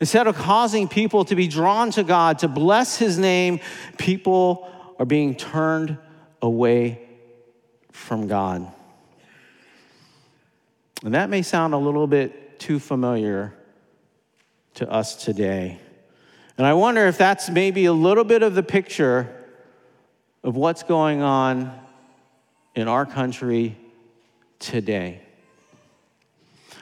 Instead 0.00 0.28
of 0.28 0.36
causing 0.36 0.86
people 0.86 1.24
to 1.24 1.34
be 1.34 1.48
drawn 1.48 1.90
to 1.90 2.04
God, 2.04 2.38
to 2.38 2.48
bless 2.48 2.96
his 2.96 3.18
name, 3.18 3.58
people 3.96 4.70
are 5.00 5.06
being 5.06 5.34
turned 5.34 5.98
away 6.40 7.08
from 7.90 8.28
God. 8.28 8.70
And 11.04 11.14
that 11.14 11.28
may 11.28 11.42
sound 11.42 11.74
a 11.74 11.78
little 11.78 12.06
bit 12.06 12.60
too 12.60 12.78
familiar 12.78 13.52
to 14.78 14.88
us 14.88 15.16
today. 15.16 15.76
And 16.56 16.64
I 16.64 16.72
wonder 16.74 17.06
if 17.06 17.18
that's 17.18 17.50
maybe 17.50 17.86
a 17.86 17.92
little 17.92 18.22
bit 18.22 18.44
of 18.44 18.54
the 18.54 18.62
picture 18.62 19.28
of 20.44 20.54
what's 20.54 20.84
going 20.84 21.20
on 21.20 21.76
in 22.76 22.86
our 22.86 23.04
country 23.04 23.76
today. 24.60 25.20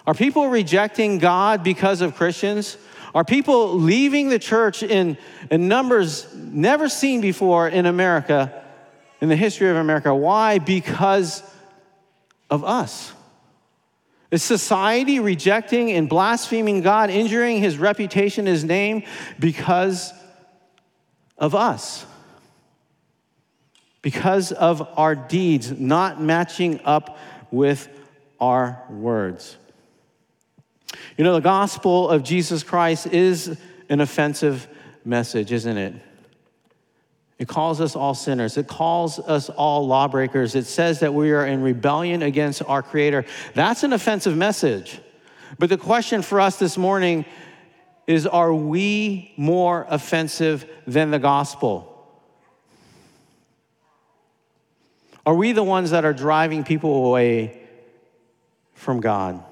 Are 0.06 0.12
people 0.12 0.48
rejecting 0.48 1.18
God 1.18 1.64
because 1.64 2.02
of 2.02 2.14
Christians? 2.16 2.76
Are 3.14 3.24
people 3.24 3.78
leaving 3.78 4.28
the 4.28 4.38
church 4.38 4.82
in, 4.82 5.16
in 5.50 5.66
numbers 5.66 6.26
never 6.34 6.90
seen 6.90 7.22
before 7.22 7.66
in 7.66 7.86
America, 7.86 8.62
in 9.22 9.30
the 9.30 9.36
history 9.36 9.70
of 9.70 9.76
America? 9.76 10.14
Why? 10.14 10.58
Because 10.58 11.42
of 12.50 12.62
us. 12.62 13.12
Is 14.30 14.42
society 14.42 15.20
rejecting 15.20 15.92
and 15.92 16.08
blaspheming 16.08 16.82
God, 16.82 17.10
injuring 17.10 17.58
his 17.58 17.78
reputation, 17.78 18.46
his 18.46 18.64
name, 18.64 19.04
because 19.38 20.12
of 21.38 21.54
us? 21.54 22.04
Because 24.02 24.52
of 24.52 24.86
our 24.96 25.14
deeds 25.14 25.70
not 25.72 26.20
matching 26.20 26.80
up 26.84 27.18
with 27.50 27.88
our 28.40 28.82
words. 28.90 29.56
You 31.16 31.24
know, 31.24 31.34
the 31.34 31.40
gospel 31.40 32.08
of 32.08 32.22
Jesus 32.22 32.62
Christ 32.62 33.06
is 33.06 33.56
an 33.88 34.00
offensive 34.00 34.66
message, 35.04 35.52
isn't 35.52 35.76
it? 35.76 35.94
It 37.38 37.48
calls 37.48 37.80
us 37.80 37.94
all 37.94 38.14
sinners. 38.14 38.56
It 38.56 38.66
calls 38.66 39.18
us 39.18 39.50
all 39.50 39.86
lawbreakers. 39.86 40.54
It 40.54 40.64
says 40.64 41.00
that 41.00 41.12
we 41.12 41.32
are 41.32 41.46
in 41.46 41.62
rebellion 41.62 42.22
against 42.22 42.62
our 42.62 42.82
Creator. 42.82 43.26
That's 43.54 43.82
an 43.82 43.92
offensive 43.92 44.36
message. 44.36 45.00
But 45.58 45.68
the 45.68 45.76
question 45.76 46.22
for 46.22 46.40
us 46.40 46.58
this 46.58 46.78
morning 46.78 47.26
is 48.06 48.26
are 48.26 48.54
we 48.54 49.32
more 49.36 49.86
offensive 49.90 50.64
than 50.86 51.10
the 51.10 51.18
gospel? 51.18 51.92
Are 55.26 55.34
we 55.34 55.52
the 55.52 55.64
ones 55.64 55.90
that 55.90 56.04
are 56.04 56.12
driving 56.12 56.64
people 56.64 57.06
away 57.06 57.60
from 58.74 59.00
God? 59.00 59.42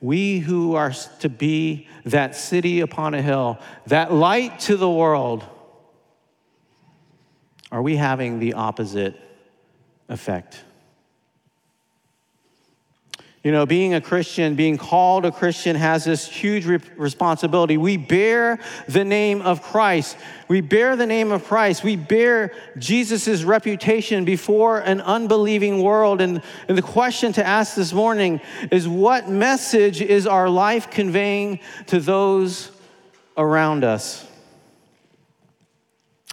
We 0.00 0.40
who 0.40 0.74
are 0.74 0.92
to 1.20 1.28
be 1.28 1.88
that 2.04 2.36
city 2.36 2.80
upon 2.80 3.14
a 3.14 3.22
hill, 3.22 3.58
that 3.86 4.12
light 4.12 4.60
to 4.60 4.76
the 4.76 4.90
world 4.90 5.42
are 7.70 7.82
we 7.82 7.96
having 7.96 8.38
the 8.38 8.54
opposite 8.54 9.18
effect? 10.08 10.62
You 13.46 13.52
know, 13.52 13.64
being 13.64 13.94
a 13.94 14.00
Christian, 14.00 14.56
being 14.56 14.76
called 14.76 15.24
a 15.24 15.30
Christian 15.30 15.76
has 15.76 16.04
this 16.04 16.26
huge 16.26 16.66
re- 16.66 16.80
responsibility. 16.96 17.76
We 17.76 17.96
bear 17.96 18.58
the 18.88 19.04
name 19.04 19.40
of 19.40 19.62
Christ. 19.62 20.16
We 20.48 20.62
bear 20.62 20.96
the 20.96 21.06
name 21.06 21.30
of 21.30 21.44
Christ. 21.44 21.84
We 21.84 21.94
bear 21.94 22.52
Jesus' 22.76 23.44
reputation 23.44 24.24
before 24.24 24.80
an 24.80 25.00
unbelieving 25.00 25.80
world. 25.80 26.20
And, 26.20 26.42
and 26.66 26.76
the 26.76 26.82
question 26.82 27.32
to 27.34 27.46
ask 27.46 27.76
this 27.76 27.92
morning 27.92 28.40
is 28.72 28.88
what 28.88 29.28
message 29.28 30.02
is 30.02 30.26
our 30.26 30.50
life 30.50 30.90
conveying 30.90 31.60
to 31.86 32.00
those 32.00 32.72
around 33.36 33.84
us? 33.84 34.26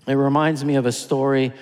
It 0.05 0.15
reminds 0.15 0.65
me 0.65 0.75
of 0.75 0.85
a 0.85 0.91
story. 0.91 1.53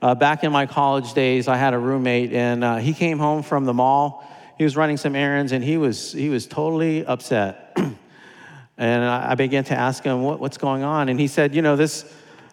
Uh, 0.00 0.14
back 0.14 0.44
in 0.44 0.52
my 0.52 0.66
college 0.66 1.14
days, 1.14 1.48
I 1.48 1.56
had 1.56 1.74
a 1.74 1.78
roommate, 1.78 2.32
and 2.32 2.62
uh, 2.62 2.76
he 2.76 2.94
came 2.94 3.18
home 3.18 3.42
from 3.42 3.64
the 3.64 3.74
mall. 3.74 4.24
He 4.56 4.62
was 4.62 4.76
running 4.76 4.96
some 4.96 5.16
errands, 5.16 5.50
and 5.50 5.64
he 5.64 5.76
was 5.76 6.12
he 6.12 6.28
was 6.28 6.46
totally 6.46 7.04
upset. 7.04 7.76
and 8.78 9.04
I, 9.04 9.34
began 9.34 9.64
to 9.64 9.74
ask 9.74 10.04
him, 10.04 10.22
what, 10.22 10.38
"What's 10.38 10.58
going 10.58 10.84
on?" 10.84 11.08
And 11.08 11.18
he 11.18 11.26
said, 11.26 11.54
"You 11.56 11.62
know, 11.62 11.74
this. 11.74 12.04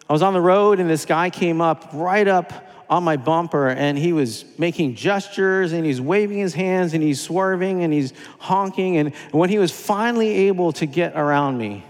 I 0.08 0.12
was 0.12 0.22
on 0.22 0.34
the 0.34 0.40
road, 0.40 0.80
and 0.80 0.90
this 0.90 1.04
guy 1.04 1.30
came 1.30 1.60
up 1.60 1.90
right 1.92 2.26
up 2.26 2.52
on 2.88 3.04
my 3.04 3.16
bumper, 3.16 3.68
and 3.68 3.96
he 3.96 4.12
was 4.12 4.44
making 4.58 4.94
gestures, 4.96 5.72
and 5.72 5.84
he's 5.84 6.00
waving 6.00 6.38
his 6.38 6.54
hands, 6.54 6.94
and 6.94 7.02
he's 7.02 7.20
swerving, 7.20 7.84
and 7.84 7.92
he's 7.92 8.12
honking. 8.38 8.96
And 8.96 9.14
when 9.30 9.50
he 9.50 9.58
was 9.58 9.70
finally 9.70 10.48
able 10.48 10.72
to 10.74 10.86
get 10.86 11.16
around 11.16 11.58
me, 11.58 11.84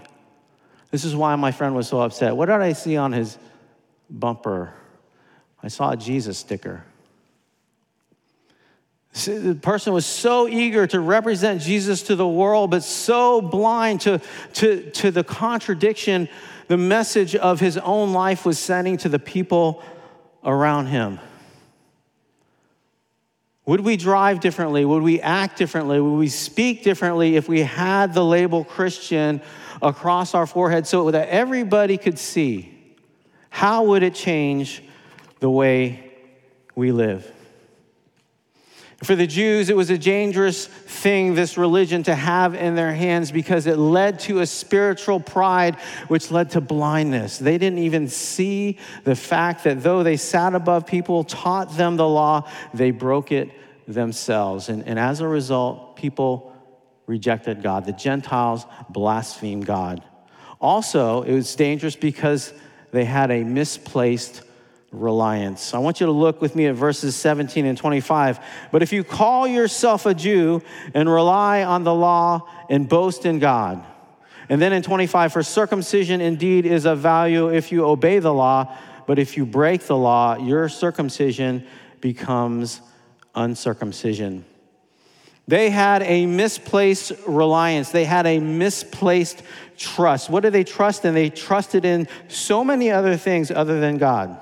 this 0.91 1.05
is 1.05 1.15
why 1.15 1.35
my 1.35 1.51
friend 1.51 1.75
was 1.75 1.87
so 1.87 2.01
upset. 2.01 2.35
What 2.35 2.47
did 2.47 2.55
I 2.55 2.73
see 2.73 2.97
on 2.97 3.11
his 3.11 3.37
bumper? 4.09 4.73
I 5.61 5.67
saw 5.67 5.91
a 5.91 5.97
Jesus 5.97 6.37
sticker. 6.37 6.83
The 9.25 9.57
person 9.59 9.93
was 9.93 10.05
so 10.05 10.47
eager 10.47 10.85
to 10.87 10.99
represent 10.99 11.61
Jesus 11.61 12.03
to 12.03 12.15
the 12.15 12.27
world, 12.27 12.69
but 12.69 12.83
so 12.83 13.41
blind 13.41 14.01
to, 14.01 14.21
to, 14.53 14.91
to 14.91 15.11
the 15.11 15.23
contradiction 15.23 16.29
the 16.67 16.77
message 16.77 17.35
of 17.35 17.59
his 17.59 17.77
own 17.77 18.13
life 18.13 18.45
was 18.45 18.59
sending 18.59 18.97
to 18.97 19.09
the 19.09 19.19
people 19.19 19.81
around 20.43 20.87
him. 20.87 21.19
Would 23.65 23.81
we 23.81 23.97
drive 23.97 24.39
differently? 24.39 24.85
Would 24.85 25.03
we 25.03 25.19
act 25.19 25.57
differently? 25.57 25.99
Would 25.99 26.17
we 26.17 26.29
speak 26.29 26.83
differently 26.83 27.35
if 27.35 27.49
we 27.49 27.61
had 27.61 28.13
the 28.13 28.23
label 28.23 28.63
Christian 28.63 29.41
across 29.81 30.33
our 30.33 30.45
forehead 30.45 30.87
so 30.87 31.11
that 31.11 31.27
everybody 31.29 31.97
could 31.97 32.17
see, 32.17 32.76
how 33.49 33.83
would 33.85 34.03
it 34.03 34.15
change 34.15 34.83
the 35.39 35.49
way 35.49 36.11
we 36.75 36.91
live? 36.91 37.31
For 39.03 39.15
the 39.15 39.27
Jews, 39.27 39.69
it 39.69 39.75
was 39.75 39.91
a 39.91 39.97
dangerous 39.97 40.65
thing, 40.65 41.35
this 41.35 41.55
religion, 41.55 42.01
to 42.03 42.15
have 42.15 42.55
in 42.55 42.73
their 42.73 42.93
hands 42.93 43.31
because 43.31 43.67
it 43.67 43.77
led 43.77 44.19
to 44.21 44.39
a 44.39 44.47
spiritual 44.47 45.19
pride, 45.19 45.75
which 46.07 46.31
led 46.31 46.49
to 46.51 46.61
blindness. 46.61 47.37
They 47.37 47.59
didn't 47.59 47.77
even 47.79 48.07
see 48.07 48.79
the 49.03 49.15
fact 49.15 49.65
that 49.65 49.83
though 49.83 50.01
they 50.01 50.17
sat 50.17 50.55
above 50.55 50.87
people, 50.87 51.23
taught 51.23 51.77
them 51.77 51.95
the 51.95 52.07
law, 52.07 52.49
they 52.73 52.89
broke 52.89 53.31
it 53.31 53.51
themselves. 53.87 54.67
And, 54.67 54.83
and 54.87 54.97
as 54.97 55.21
a 55.21 55.27
result, 55.27 55.95
people 55.95 56.55
rejected 57.05 57.61
God. 57.61 57.85
The 57.85 57.93
Gentiles 57.93 58.65
blasphemed 58.89 59.67
God. 59.67 60.03
Also, 60.59 61.21
it 61.21 61.33
was 61.33 61.55
dangerous 61.55 61.95
because 61.95 62.51
they 62.97 63.05
had 63.05 63.29
a 63.29 63.43
misplaced 63.43 64.41
reliance. 64.91 65.75
I 65.75 65.77
want 65.77 65.99
you 65.99 66.07
to 66.07 66.11
look 66.11 66.41
with 66.41 66.55
me 66.55 66.65
at 66.65 66.73
verses 66.73 67.15
17 67.15 67.63
and 67.63 67.77
25. 67.77 68.39
But 68.71 68.81
if 68.81 68.91
you 68.91 69.03
call 69.03 69.47
yourself 69.47 70.07
a 70.07 70.15
Jew 70.15 70.63
and 70.95 71.07
rely 71.07 71.63
on 71.63 71.83
the 71.83 71.93
law 71.93 72.49
and 72.71 72.89
boast 72.89 73.27
in 73.27 73.37
God, 73.37 73.85
and 74.49 74.59
then 74.59 74.73
in 74.73 74.81
25, 74.81 75.31
for 75.31 75.43
circumcision 75.43 76.21
indeed 76.21 76.65
is 76.65 76.85
of 76.85 76.99
value 76.99 77.53
if 77.53 77.71
you 77.71 77.85
obey 77.85 78.17
the 78.17 78.33
law, 78.33 78.75
but 79.05 79.19
if 79.19 79.37
you 79.37 79.45
break 79.45 79.83
the 79.83 79.95
law, 79.95 80.35
your 80.37 80.67
circumcision 80.67 81.67
becomes 82.01 82.81
uncircumcision. 83.35 84.43
They 85.47 85.69
had 85.69 86.03
a 86.03 86.25
misplaced 86.25 87.13
reliance. 87.25 87.91
They 87.91 88.03
had 88.03 88.25
a 88.25 88.39
misplaced 88.39 89.43
trust. 89.77 90.29
What 90.29 90.43
did 90.43 90.51
they 90.53 90.65
trust 90.65 91.05
in? 91.05 91.13
They 91.13 91.29
trusted 91.29 91.85
in 91.85 92.07
so 92.27 92.63
many 92.63 92.91
other 92.91 93.15
things 93.15 93.49
other 93.49 93.79
than 93.79 93.97
God. 93.97 94.39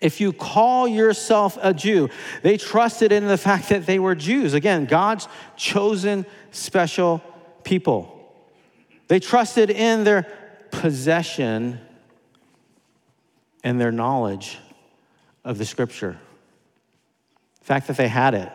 If 0.00 0.20
you 0.20 0.32
call 0.32 0.88
yourself 0.88 1.58
a 1.60 1.74
Jew, 1.74 2.08
they 2.42 2.56
trusted 2.56 3.12
in 3.12 3.28
the 3.28 3.36
fact 3.36 3.68
that 3.68 3.86
they 3.86 3.98
were 3.98 4.14
Jews. 4.14 4.54
Again, 4.54 4.86
God's 4.86 5.28
chosen 5.56 6.26
special 6.50 7.22
people. 7.62 8.16
They 9.08 9.20
trusted 9.20 9.70
in 9.70 10.04
their 10.04 10.26
possession 10.70 11.78
and 13.62 13.80
their 13.80 13.92
knowledge 13.92 14.58
of 15.44 15.58
the 15.58 15.66
scripture. 15.66 16.18
The 17.60 17.64
fact 17.64 17.86
that 17.88 17.96
they 17.96 18.08
had 18.08 18.34
it, 18.34 18.50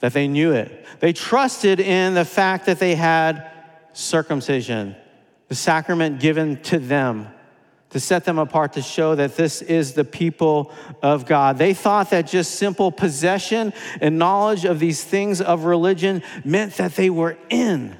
that 0.00 0.12
they 0.12 0.28
knew 0.28 0.52
it. 0.52 0.86
They 1.00 1.12
trusted 1.12 1.80
in 1.80 2.14
the 2.14 2.24
fact 2.24 2.66
that 2.66 2.78
they 2.78 2.94
had 2.94 3.50
circumcision, 3.92 4.94
the 5.48 5.54
sacrament 5.54 6.20
given 6.20 6.62
to 6.62 6.78
them 6.78 7.28
to 7.90 8.00
set 8.00 8.24
them 8.24 8.38
apart 8.38 8.74
to 8.74 8.82
show 8.82 9.14
that 9.14 9.36
this 9.36 9.62
is 9.62 9.94
the 9.94 10.04
people 10.04 10.72
of 11.02 11.24
God. 11.24 11.56
They 11.56 11.72
thought 11.72 12.10
that 12.10 12.26
just 12.26 12.56
simple 12.56 12.92
possession 12.92 13.72
and 14.00 14.18
knowledge 14.18 14.64
of 14.64 14.78
these 14.78 15.02
things 15.02 15.40
of 15.40 15.64
religion 15.64 16.22
meant 16.44 16.74
that 16.74 16.96
they 16.96 17.08
were 17.08 17.38
in. 17.48 17.96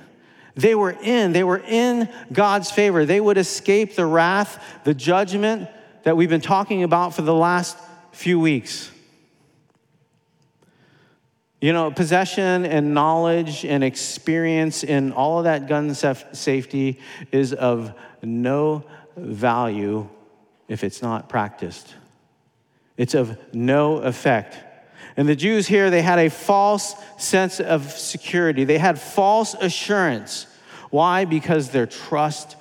They 0.54 0.74
were 0.74 0.90
in. 0.90 1.32
They 1.32 1.44
were 1.44 1.62
in 1.66 2.08
God's 2.32 2.70
favor. 2.70 3.04
They 3.04 3.20
would 3.20 3.38
escape 3.38 3.94
the 3.94 4.06
wrath, 4.06 4.62
the 4.84 4.94
judgment 4.94 5.68
that 6.02 6.16
we've 6.16 6.28
been 6.28 6.40
talking 6.40 6.82
about 6.82 7.14
for 7.14 7.22
the 7.22 7.34
last 7.34 7.78
few 8.12 8.38
weeks. 8.38 8.90
You 11.60 11.72
know, 11.72 11.90
possession 11.90 12.64
and 12.64 12.94
knowledge 12.94 13.64
and 13.64 13.82
experience 13.82 14.84
in 14.84 15.12
all 15.12 15.38
of 15.38 15.44
that 15.44 15.66
gun 15.66 15.92
safety 15.94 17.00
is 17.32 17.52
of 17.52 17.92
no 18.22 18.84
value 19.16 20.08
if 20.68 20.84
it's 20.84 21.02
not 21.02 21.28
practiced. 21.28 21.94
It's 22.96 23.14
of 23.14 23.36
no 23.52 23.96
effect. 23.96 24.56
And 25.16 25.28
the 25.28 25.34
Jews 25.34 25.66
here, 25.66 25.90
they 25.90 26.02
had 26.02 26.20
a 26.20 26.30
false 26.30 26.94
sense 27.16 27.58
of 27.58 27.90
security. 27.90 28.62
They 28.62 28.78
had 28.78 29.00
false 29.00 29.54
assurance. 29.54 30.46
Why? 30.90 31.24
Because 31.24 31.70
their 31.70 31.86
trust 31.86 32.54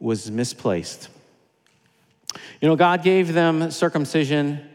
was 0.00 0.30
misplaced. 0.32 1.08
You 2.60 2.68
know, 2.68 2.74
God 2.74 3.04
gave 3.04 3.32
them 3.32 3.70
circumcision 3.70 4.68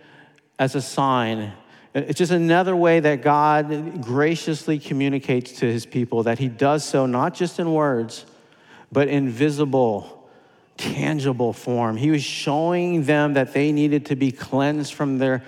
as 0.57 0.75
a 0.75 0.81
sign 0.81 1.51
it's 1.93 2.17
just 2.17 2.31
another 2.31 2.75
way 2.75 3.01
that 3.01 3.21
God 3.21 4.01
graciously 4.01 4.79
communicates 4.79 5.59
to 5.59 5.65
his 5.65 5.85
people 5.85 6.23
that 6.23 6.39
he 6.39 6.47
does 6.47 6.85
so 6.85 7.05
not 7.05 7.33
just 7.33 7.59
in 7.59 7.73
words, 7.73 8.25
but 8.91 9.09
in 9.09 9.29
visible, 9.29 10.29
tangible 10.77 11.51
form. 11.51 11.97
He 11.97 12.11
was 12.11 12.23
showing 12.23 13.03
them 13.03 13.33
that 13.33 13.53
they 13.53 13.71
needed 13.71 14.05
to 14.07 14.15
be 14.15 14.31
cleansed 14.31 14.93
from 14.93 15.17
their 15.17 15.43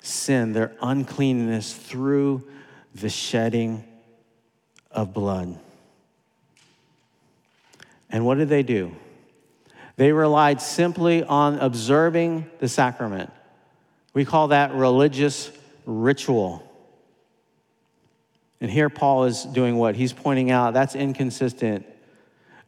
sin, 0.00 0.52
their 0.52 0.72
uncleanness 0.82 1.72
through 1.74 2.46
the 2.94 3.08
shedding 3.08 3.84
of 4.90 5.14
blood. 5.14 5.58
And 8.10 8.26
what 8.26 8.36
did 8.36 8.50
they 8.50 8.62
do? 8.62 8.94
They 9.96 10.12
relied 10.12 10.60
simply 10.60 11.22
on 11.24 11.58
observing 11.58 12.50
the 12.58 12.68
sacrament. 12.68 13.30
We 14.12 14.26
call 14.26 14.48
that 14.48 14.74
religious 14.74 15.50
ritual. 15.86 16.68
And 18.60 18.70
here 18.70 18.88
Paul 18.88 19.24
is 19.24 19.44
doing 19.44 19.76
what? 19.76 19.96
He's 19.96 20.12
pointing 20.12 20.50
out 20.50 20.74
that's 20.74 20.94
inconsistent. 20.94 21.86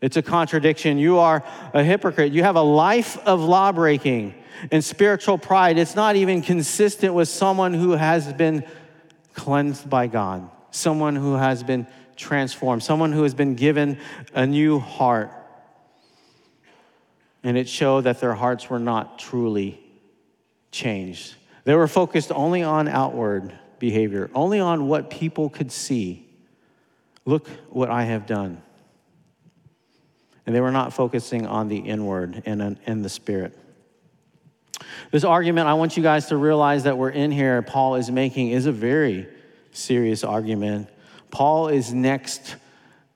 It's 0.01 0.17
a 0.17 0.23
contradiction. 0.23 0.99
You 0.99 1.19
are 1.19 1.43
a 1.73 1.83
hypocrite. 1.83 2.33
You 2.33 2.43
have 2.43 2.57
a 2.57 2.63
life 2.63 3.17
of 3.19 3.41
lawbreaking 3.41 4.35
and 4.71 4.85
spiritual 4.85 5.39
pride. 5.39 5.79
It's 5.79 5.95
not 5.95 6.17
even 6.17 6.43
consistent 6.43 7.15
with 7.15 7.29
someone 7.29 7.73
who 7.73 7.93
has 7.93 8.33
been 8.33 8.65
cleansed 9.35 9.89
by 9.89 10.07
God, 10.07 10.51
someone 10.71 11.17
who 11.17 11.35
has 11.35 11.63
been 11.63 11.87
transformed, 12.17 12.83
someone 12.83 13.13
who 13.13 13.23
has 13.23 13.35
been 13.35 13.55
given 13.55 13.99
a 14.35 14.47
new 14.47 14.79
heart. 14.79 15.31
And 17.43 17.57
it 17.57 17.69
showed 17.69 18.03
that 18.03 18.21
their 18.21 18.35
hearts 18.35 18.69
were 18.69 18.79
not 18.79 19.19
truly 19.19 19.81
changed. 20.71 21.35
They 21.65 21.75
were 21.75 21.89
focused 21.89 22.31
only 22.31 22.63
on 22.63 22.89
outward 22.89 23.53
behavior, 23.79 24.31
only 24.35 24.61
on 24.61 24.87
what 24.87 25.11
people 25.11 25.49
could 25.49 25.73
see. 25.73 26.29
Look 27.25 27.49
what 27.71 27.91
I 27.91 28.05
have 28.05 28.27
done. 28.27 28.63
And 30.47 30.55
they 30.55 30.61
were 30.61 30.71
not 30.71 30.93
focusing 30.93 31.47
on 31.47 31.69
the 31.69 31.79
inward 31.79 32.43
and, 32.45 32.79
in 32.87 33.03
the 33.03 33.09
spirit. 33.09 33.59
This 35.11 35.25
argument, 35.25 35.69
I 35.69 35.75
want 35.75 35.97
you 35.97 36.03
guys 36.03 36.27
to 36.27 36.37
realize 36.37 36.85
that 36.85 36.99
we're 36.99 37.11
in 37.11 37.31
here, 37.31 37.63
Paul 37.63 37.95
is 37.95 38.11
making, 38.11 38.51
is 38.51 38.67
a 38.67 38.73
very 38.73 39.27
serious 39.73 40.23
argument. 40.23 40.89
Paul 41.31 41.69
is 41.69 41.95
next, 41.95 42.57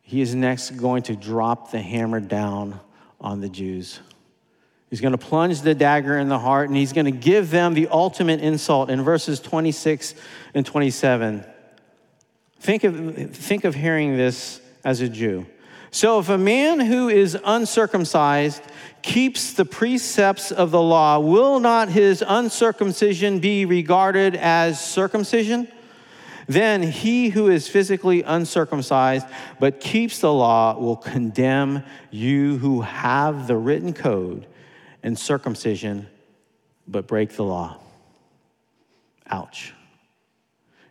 he 0.00 0.22
is 0.22 0.34
next 0.34 0.70
going 0.72 1.02
to 1.04 1.16
drop 1.16 1.70
the 1.70 1.80
hammer 1.80 2.20
down 2.20 2.80
on 3.20 3.40
the 3.40 3.48
Jews. 3.48 4.00
He's 4.90 5.00
going 5.00 5.12
to 5.12 5.18
plunge 5.18 5.60
the 5.60 5.74
dagger 5.74 6.16
in 6.16 6.28
the 6.28 6.38
heart 6.38 6.68
and 6.68 6.76
he's 6.76 6.92
going 6.92 7.04
to 7.04 7.10
give 7.10 7.50
them 7.50 7.74
the 7.74 7.88
ultimate 7.88 8.40
insult 8.40 8.90
in 8.90 9.02
verses 9.02 9.38
26 9.40 10.14
and 10.54 10.64
27. 10.64 11.44
Think 12.60 12.84
of, 12.84 13.30
think 13.32 13.64
of 13.64 13.74
hearing 13.74 14.16
this 14.16 14.60
as 14.84 15.00
a 15.00 15.08
Jew. 15.08 15.46
So, 15.90 16.18
if 16.18 16.28
a 16.28 16.36
man 16.36 16.80
who 16.80 17.08
is 17.08 17.36
uncircumcised 17.44 18.62
keeps 19.00 19.54
the 19.54 19.64
precepts 19.64 20.52
of 20.52 20.70
the 20.70 20.82
law, 20.82 21.18
will 21.18 21.60
not 21.60 21.88
his 21.88 22.22
uncircumcision 22.26 23.38
be 23.38 23.64
regarded 23.64 24.36
as 24.36 24.84
circumcision? 24.84 25.66
Then 26.46 26.82
he 26.82 27.30
who 27.30 27.48
is 27.48 27.68
physically 27.68 28.22
uncircumcised 28.22 29.26
but 29.60 29.80
keeps 29.80 30.18
the 30.18 30.32
law 30.32 30.78
will 30.78 30.96
condemn 30.96 31.84
you 32.10 32.58
who 32.58 32.82
have 32.82 33.46
the 33.46 33.56
written 33.56 33.94
code 33.94 34.46
and 35.08 35.18
circumcision, 35.18 36.06
but 36.86 37.06
break 37.06 37.30
the 37.30 37.42
law. 37.42 37.78
Ouch. 39.26 39.72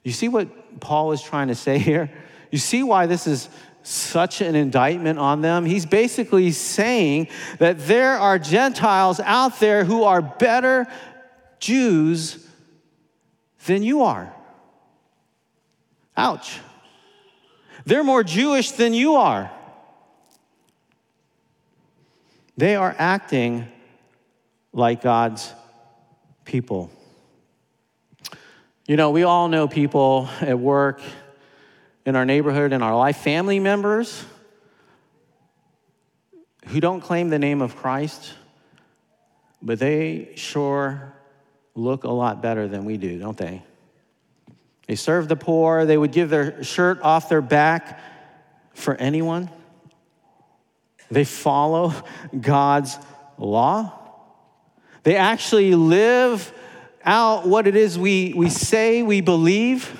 You 0.03 0.11
see 0.11 0.27
what 0.27 0.79
Paul 0.79 1.11
is 1.11 1.21
trying 1.21 1.49
to 1.49 1.55
say 1.55 1.77
here? 1.77 2.11
You 2.49 2.57
see 2.57 2.81
why 2.81 3.05
this 3.05 3.27
is 3.27 3.47
such 3.83 4.41
an 4.41 4.55
indictment 4.55 5.19
on 5.19 5.41
them? 5.41 5.65
He's 5.65 5.85
basically 5.85 6.51
saying 6.51 7.27
that 7.59 7.77
there 7.85 8.17
are 8.17 8.39
Gentiles 8.39 9.19
out 9.19 9.59
there 9.59 9.83
who 9.85 10.03
are 10.03 10.23
better 10.23 10.87
Jews 11.59 12.43
than 13.67 13.83
you 13.83 14.01
are. 14.01 14.33
Ouch. 16.17 16.59
They're 17.85 18.03
more 18.03 18.23
Jewish 18.23 18.71
than 18.71 18.95
you 18.95 19.17
are. 19.17 19.51
They 22.57 22.75
are 22.75 22.95
acting 22.97 23.67
like 24.73 25.01
God's 25.01 25.51
people. 26.45 26.91
You 28.87 28.95
know, 28.95 29.11
we 29.11 29.23
all 29.23 29.47
know 29.47 29.67
people 29.67 30.29
at 30.41 30.57
work, 30.57 31.01
in 32.07 32.15
our 32.15 32.23
neighborhood, 32.23 32.71
in 32.71 32.81
our 32.81 32.95
life, 32.95 33.17
family 33.17 33.59
members 33.59 34.23
who 36.67 36.79
don't 36.79 37.01
claim 37.01 37.29
the 37.29 37.37
name 37.37 37.61
of 37.61 37.75
Christ, 37.75 38.33
but 39.61 39.77
they 39.77 40.31
sure 40.35 41.13
look 41.75 42.05
a 42.05 42.09
lot 42.09 42.41
better 42.41 42.65
than 42.69 42.85
we 42.85 42.95
do, 42.95 43.19
don't 43.19 43.37
they? 43.37 43.61
They 44.87 44.95
serve 44.95 45.27
the 45.27 45.35
poor, 45.35 45.85
they 45.85 45.97
would 45.97 46.13
give 46.13 46.29
their 46.29 46.63
shirt 46.63 47.01
off 47.01 47.27
their 47.27 47.41
back 47.41 47.99
for 48.73 48.95
anyone. 48.95 49.49
They 51.11 51.25
follow 51.25 51.93
God's 52.39 52.97
law. 53.37 54.06
They 55.03 55.15
actually 55.15 55.75
live 55.75 56.51
out 57.03 57.47
what 57.47 57.67
it 57.67 57.75
is 57.75 57.97
we, 57.97 58.33
we 58.35 58.49
say 58.49 59.01
we 59.01 59.21
believe. 59.21 59.97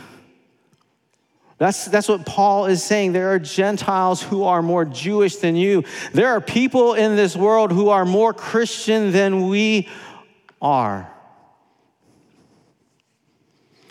That's, 1.58 1.86
that's 1.86 2.08
what 2.08 2.26
Paul 2.26 2.68
is 2.68 2.84
saying. 2.84 3.14
There 3.14 3.34
are 3.34 3.40
Gentiles 3.40 4.22
who 4.22 4.44
are 4.44 4.62
more 4.62 4.86
Jewish 4.86 5.38
than 5.38 5.56
you. 5.56 5.84
There 6.14 6.30
are 6.30 6.42
people 6.42 6.94
in 6.94 7.16
this 7.16 7.36
world 7.36 7.72
who 7.72 7.90
are 7.90 8.06
more 8.06 8.34
Christian 8.34 9.12
than 9.12 9.48
we 9.48 9.88
are. 10.62 11.12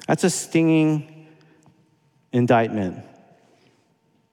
That's 0.07 0.23
a 0.23 0.31
stinging 0.31 1.27
indictment. 2.33 3.03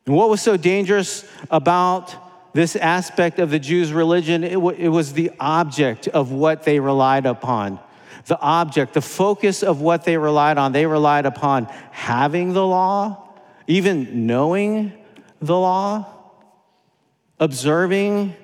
And 0.06 0.16
what 0.16 0.30
was 0.30 0.42
so 0.42 0.58
dangerous 0.58 1.26
about 1.50 2.14
this 2.54 2.76
aspect 2.76 3.40
of 3.40 3.50
the 3.50 3.60
Jews' 3.60 3.92
religion, 3.92 4.44
it, 4.44 4.54
w- 4.54 4.78
it 4.78 4.90
was 4.90 5.14
the 5.14 5.32
object 5.40 6.08
of 6.08 6.32
what 6.32 6.64
they 6.64 6.80
relied 6.80 7.26
upon. 7.26 7.80
The 8.26 8.40
object, 8.40 8.94
the 8.94 9.02
focus 9.02 9.64
of 9.64 9.82
what 9.82 10.06
they 10.06 10.18
relied 10.18 10.58
on. 10.58 10.72
They 10.72 10.86
relied 10.86 11.26
upon 11.26 11.66
having 11.92 12.54
the 12.54 12.66
law, 12.66 13.28
even 13.68 14.28
knowing 14.28 14.94
the 15.42 15.58
law, 15.58 16.06
observing 17.40 18.36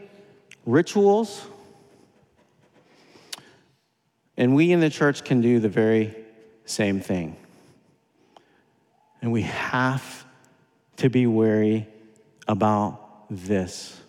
rituals. 0.65 1.45
And 4.36 4.56
we 4.56 4.72
in 4.72 4.80
the 4.80 4.89
church 4.89 5.24
can 5.24 5.39
do 5.39 5.60
the 5.60 5.69
very 5.69 6.15
same 6.65 7.00
thing. 7.00 7.38
And 9.22 9.32
we 9.32 9.43
have 9.43 10.26
to 10.98 11.10
be 11.10 11.28
wary 11.28 11.88
about 12.48 13.09
this. 13.30 14.00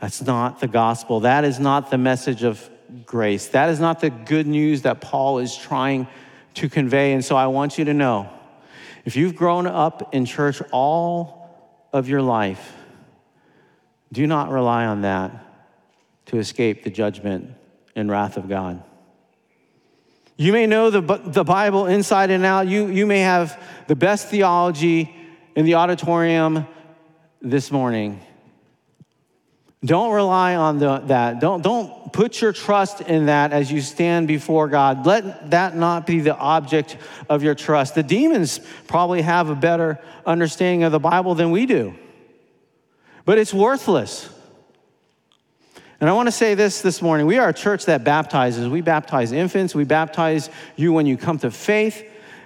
That's 0.00 0.22
not 0.22 0.60
the 0.60 0.68
gospel. 0.68 1.20
That 1.20 1.44
is 1.44 1.58
not 1.58 1.90
the 1.90 1.98
message 1.98 2.42
of 2.42 2.68
grace. 3.06 3.48
That 3.48 3.70
is 3.70 3.80
not 3.80 4.00
the 4.00 4.10
good 4.10 4.46
news 4.46 4.82
that 4.82 5.00
Paul 5.00 5.38
is 5.38 5.56
trying 5.56 6.06
to 6.54 6.68
convey. 6.68 7.12
And 7.12 7.24
so 7.24 7.36
I 7.36 7.46
want 7.46 7.78
you 7.78 7.84
to 7.86 7.94
know 7.94 8.28
if 9.04 9.16
you've 9.16 9.36
grown 9.36 9.66
up 9.66 10.14
in 10.14 10.24
church 10.24 10.62
all 10.72 11.88
of 11.92 12.08
your 12.08 12.22
life, 12.22 12.74
do 14.12 14.26
not 14.26 14.50
rely 14.50 14.86
on 14.86 15.02
that 15.02 15.32
to 16.26 16.38
escape 16.38 16.84
the 16.84 16.90
judgment 16.90 17.50
and 17.96 18.10
wrath 18.10 18.36
of 18.36 18.48
God. 18.48 18.82
You 20.36 20.52
may 20.52 20.66
know 20.66 20.90
the, 20.90 21.00
the 21.00 21.44
Bible 21.44 21.86
inside 21.86 22.30
and 22.30 22.44
out. 22.44 22.66
You, 22.66 22.88
you 22.88 23.06
may 23.06 23.20
have 23.20 23.60
the 23.86 23.94
best 23.94 24.28
theology 24.28 25.14
in 25.54 25.64
the 25.64 25.74
auditorium 25.74 26.66
this 27.44 27.70
morning. 27.70 28.20
Don't 29.84 30.12
rely 30.12 30.56
on 30.56 30.78
the, 30.78 30.98
that. 31.06 31.40
Don't, 31.40 31.60
don't 31.60 32.10
put 32.10 32.40
your 32.40 32.54
trust 32.54 33.02
in 33.02 33.26
that 33.26 33.52
as 33.52 33.70
you 33.70 33.82
stand 33.82 34.26
before 34.26 34.66
God. 34.68 35.04
Let 35.04 35.50
that 35.50 35.76
not 35.76 36.06
be 36.06 36.20
the 36.20 36.34
object 36.34 36.96
of 37.28 37.42
your 37.42 37.54
trust. 37.54 37.94
The 37.94 38.02
demons 38.02 38.60
probably 38.86 39.20
have 39.20 39.50
a 39.50 39.54
better 39.54 40.00
understanding 40.24 40.84
of 40.84 40.92
the 40.92 40.98
Bible 40.98 41.34
than 41.34 41.50
we 41.50 41.66
do, 41.66 41.94
but 43.26 43.36
it's 43.36 43.52
worthless. 43.52 44.30
And 46.00 46.08
I 46.08 46.14
want 46.14 46.28
to 46.28 46.32
say 46.32 46.54
this 46.54 46.80
this 46.80 47.02
morning. 47.02 47.26
We 47.26 47.38
are 47.38 47.50
a 47.50 47.54
church 47.54 47.84
that 47.86 48.04
baptizes. 48.04 48.68
We 48.68 48.80
baptize 48.80 49.32
infants, 49.32 49.74
we 49.74 49.84
baptize 49.84 50.48
you 50.76 50.94
when 50.94 51.04
you 51.04 51.18
come 51.18 51.38
to 51.40 51.50
faith. 51.50 52.02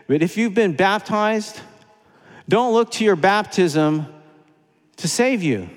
But 0.09 0.23
if 0.23 0.37
you've 0.37 0.55
been 0.55 0.75
baptized, 0.75 1.61
don't 2.49 2.73
look 2.73 2.91
to 2.93 3.05
your 3.05 3.17
baptism 3.17 4.07
to 4.99 5.09
save 5.09 5.43
you. 5.43 5.71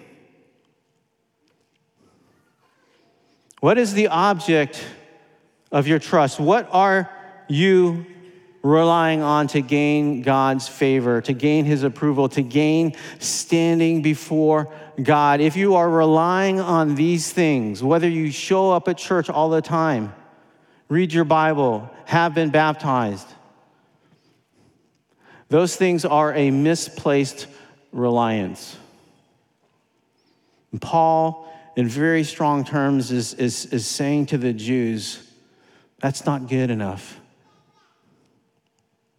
What 3.59 3.77
is 3.77 3.93
the 3.93 4.07
object 4.07 4.83
of 5.71 5.87
your 5.87 5.99
trust? 5.99 6.39
What 6.39 6.67
are 6.71 7.09
you 7.47 8.05
relying 8.63 9.21
on 9.21 9.47
to 9.47 9.61
gain 9.61 10.23
God's 10.23 10.67
favor, 10.67 11.21
to 11.21 11.33
gain 11.33 11.65
His 11.65 11.83
approval, 11.83 12.27
to 12.29 12.41
gain 12.41 12.95
standing 13.19 14.01
before 14.01 14.73
God? 15.01 15.41
If 15.41 15.55
you 15.55 15.75
are 15.75 15.89
relying 15.89 16.59
on 16.59 16.95
these 16.95 17.31
things, 17.31 17.83
whether 17.83 18.09
you 18.09 18.31
show 18.31 18.71
up 18.71 18.87
at 18.87 18.97
church 18.97 19.29
all 19.29 19.49
the 19.49 19.61
time, 19.61 20.13
read 20.89 21.13
your 21.13 21.25
Bible, 21.25 21.89
have 22.05 22.33
been 22.33 22.49
baptized, 22.49 23.27
those 25.49 25.75
things 25.75 26.03
are 26.03 26.33
a 26.33 26.49
misplaced 26.49 27.45
reliance. 27.91 28.77
And 30.71 30.81
Paul 30.81 31.51
in 31.75 31.87
very 31.87 32.23
strong 32.23 32.63
terms, 32.63 33.11
is, 33.11 33.33
is, 33.35 33.65
is 33.67 33.87
saying 33.87 34.27
to 34.27 34.37
the 34.37 34.53
Jews, 34.53 35.25
that's 35.99 36.25
not 36.25 36.47
good 36.47 36.69
enough. 36.69 37.19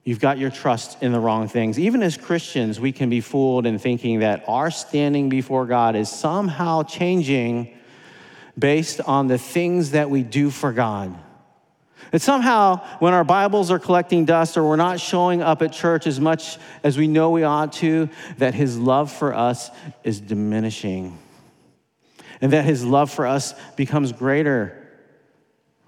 You've 0.05 0.21
got 0.21 0.37
your 0.37 0.51
trust 0.51 1.01
in 1.03 1.13
the 1.13 1.21
wrong 1.21 1.47
things. 1.49 1.79
Even 1.79 2.03
as 2.03 2.17
Christians, 2.17 2.81
we 2.81 2.91
can 2.91 3.09
be 3.09 3.21
fooled 3.21 3.67
in 3.67 3.79
thinking 3.79 4.21
that 4.21 4.45
our 4.49 4.71
standing 4.71 5.29
before 5.29 5.65
God 5.65 5.95
is 5.95 6.11
somehow 6.11 6.83
changing 6.83 7.73
based 8.59 9.01
on 9.01 9.29
the 9.29 9.39
things 9.39 9.93
that 9.93 10.11
we 10.11 10.23
do 10.23 10.51
for 10.51 10.73
God. 10.73 11.17
That 12.11 12.21
somehow, 12.21 12.85
when 12.99 13.15
our 13.15 13.25
Bibles 13.25 13.71
are 13.71 13.79
collecting 13.79 14.25
dust 14.25 14.57
or 14.57 14.65
we're 14.65 14.77
not 14.77 15.01
showing 15.01 15.41
up 15.41 15.63
at 15.63 15.73
church 15.73 16.07
as 16.07 16.21
much 16.21 16.59
as 16.83 16.99
we 16.99 17.07
know 17.07 17.31
we 17.31 17.45
ought 17.45 17.73
to, 17.75 18.11
that 18.39 18.55
His 18.55 18.77
love 18.77 19.11
for 19.11 19.33
us 19.33 19.71
is 20.03 20.21
diminishing 20.21 21.17
and 22.43 22.53
that 22.53 22.65
his 22.65 22.85
love 22.85 23.11
for 23.11 23.27
us 23.27 23.55
becomes 23.77 24.13
greater 24.13 24.77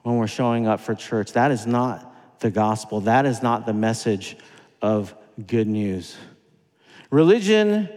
when 0.04 0.16
we're 0.16 0.28
showing 0.28 0.66
up 0.66 0.80
for 0.80 0.94
church. 0.94 1.32
That 1.32 1.50
is 1.50 1.66
not 1.66 2.40
the 2.40 2.50
gospel. 2.50 3.00
That 3.00 3.26
is 3.26 3.42
not 3.42 3.66
the 3.66 3.74
message 3.74 4.36
of 4.80 5.12
good 5.46 5.66
news. 5.66 6.16
Religion 7.10 7.88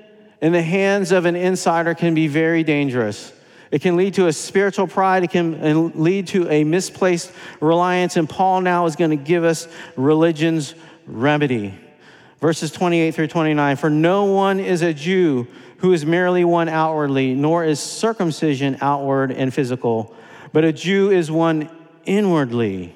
in 0.42 0.54
the 0.54 0.62
hands 0.62 1.12
of 1.12 1.26
an 1.26 1.36
insider 1.36 1.94
can 1.94 2.16
be 2.16 2.28
very 2.28 2.64
dangerous. 2.64 3.32
It 3.70 3.82
can 3.82 3.96
lead 3.96 4.16
to 4.16 4.28
a 4.28 4.34
spiritual 4.34 4.88
pride. 4.88 5.24
It 5.24 5.32
can 5.32 6.02
lead 6.02 6.28
to 6.30 6.50
a 6.50 6.64
misplaced 6.64 7.32
reliance. 7.60 8.18
And 8.18 8.30
Paul 8.30 8.62
now 8.62 8.86
is 8.86 8.96
going 8.96 9.12
to 9.12 9.18
give 9.18 9.44
us 9.44 9.68
religion's 9.96 10.74
remedy. 11.06 11.74
Verses 12.40 12.72
28 12.72 13.14
through 13.14 13.28
29 13.28 13.76
For 13.76 13.90
no 13.90 14.26
one 14.26 14.60
is 14.60 14.82
a 14.82 14.94
Jew 14.94 15.48
who 15.78 15.94
is 15.94 16.06
merely 16.06 16.44
one 16.44 16.70
outwardly, 16.70 17.34
nor 17.34 17.64
is 17.64 17.80
circumcision 17.80 18.78
outward 18.82 19.32
and 19.32 19.54
physical, 19.54 20.16
but 20.52 20.64
a 20.64 20.74
Jew 20.74 21.12
is 21.12 21.30
one 21.30 21.70
inwardly. 22.06 22.96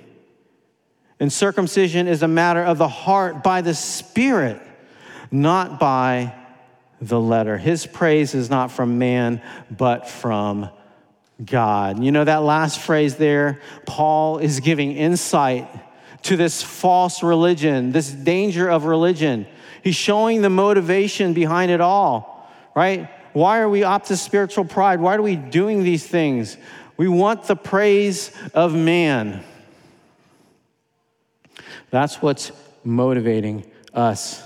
And 1.19 1.31
circumcision 1.31 2.07
is 2.07 2.23
a 2.23 2.27
matter 2.27 2.63
of 2.63 2.77
the 2.77 2.87
heart 2.87 3.43
by 3.43 3.61
the 3.61 3.75
Spirit, 3.75 4.59
not 5.29 5.79
by 5.79 6.33
the 6.99 7.19
letter. 7.19 7.57
His 7.57 7.85
praise 7.85 8.33
is 8.33 8.49
not 8.49 8.71
from 8.71 8.97
man, 8.97 9.41
but 9.69 10.09
from 10.09 10.69
God. 11.43 12.03
You 12.03 12.11
know, 12.11 12.23
that 12.23 12.43
last 12.43 12.79
phrase 12.79 13.15
there, 13.15 13.61
Paul 13.85 14.39
is 14.39 14.59
giving 14.59 14.93
insight 14.93 15.69
to 16.23 16.37
this 16.37 16.63
false 16.63 17.21
religion, 17.21 17.91
this 17.91 18.11
danger 18.11 18.67
of 18.67 18.85
religion. 18.85 19.45
He's 19.83 19.95
showing 19.95 20.41
the 20.41 20.49
motivation 20.49 21.33
behind 21.33 21.71
it 21.71 21.81
all 21.81 22.30
right? 22.75 23.09
Why 23.33 23.59
are 23.59 23.69
we 23.69 23.83
up 23.83 24.05
to 24.05 24.17
spiritual 24.17 24.65
pride? 24.65 24.99
Why 24.99 25.15
are 25.15 25.21
we 25.21 25.35
doing 25.35 25.83
these 25.83 26.05
things? 26.05 26.57
We 26.97 27.07
want 27.07 27.43
the 27.43 27.55
praise 27.55 28.31
of 28.53 28.75
man. 28.75 29.43
That's 31.89 32.21
what's 32.21 32.51
motivating 32.83 33.69
us. 33.93 34.41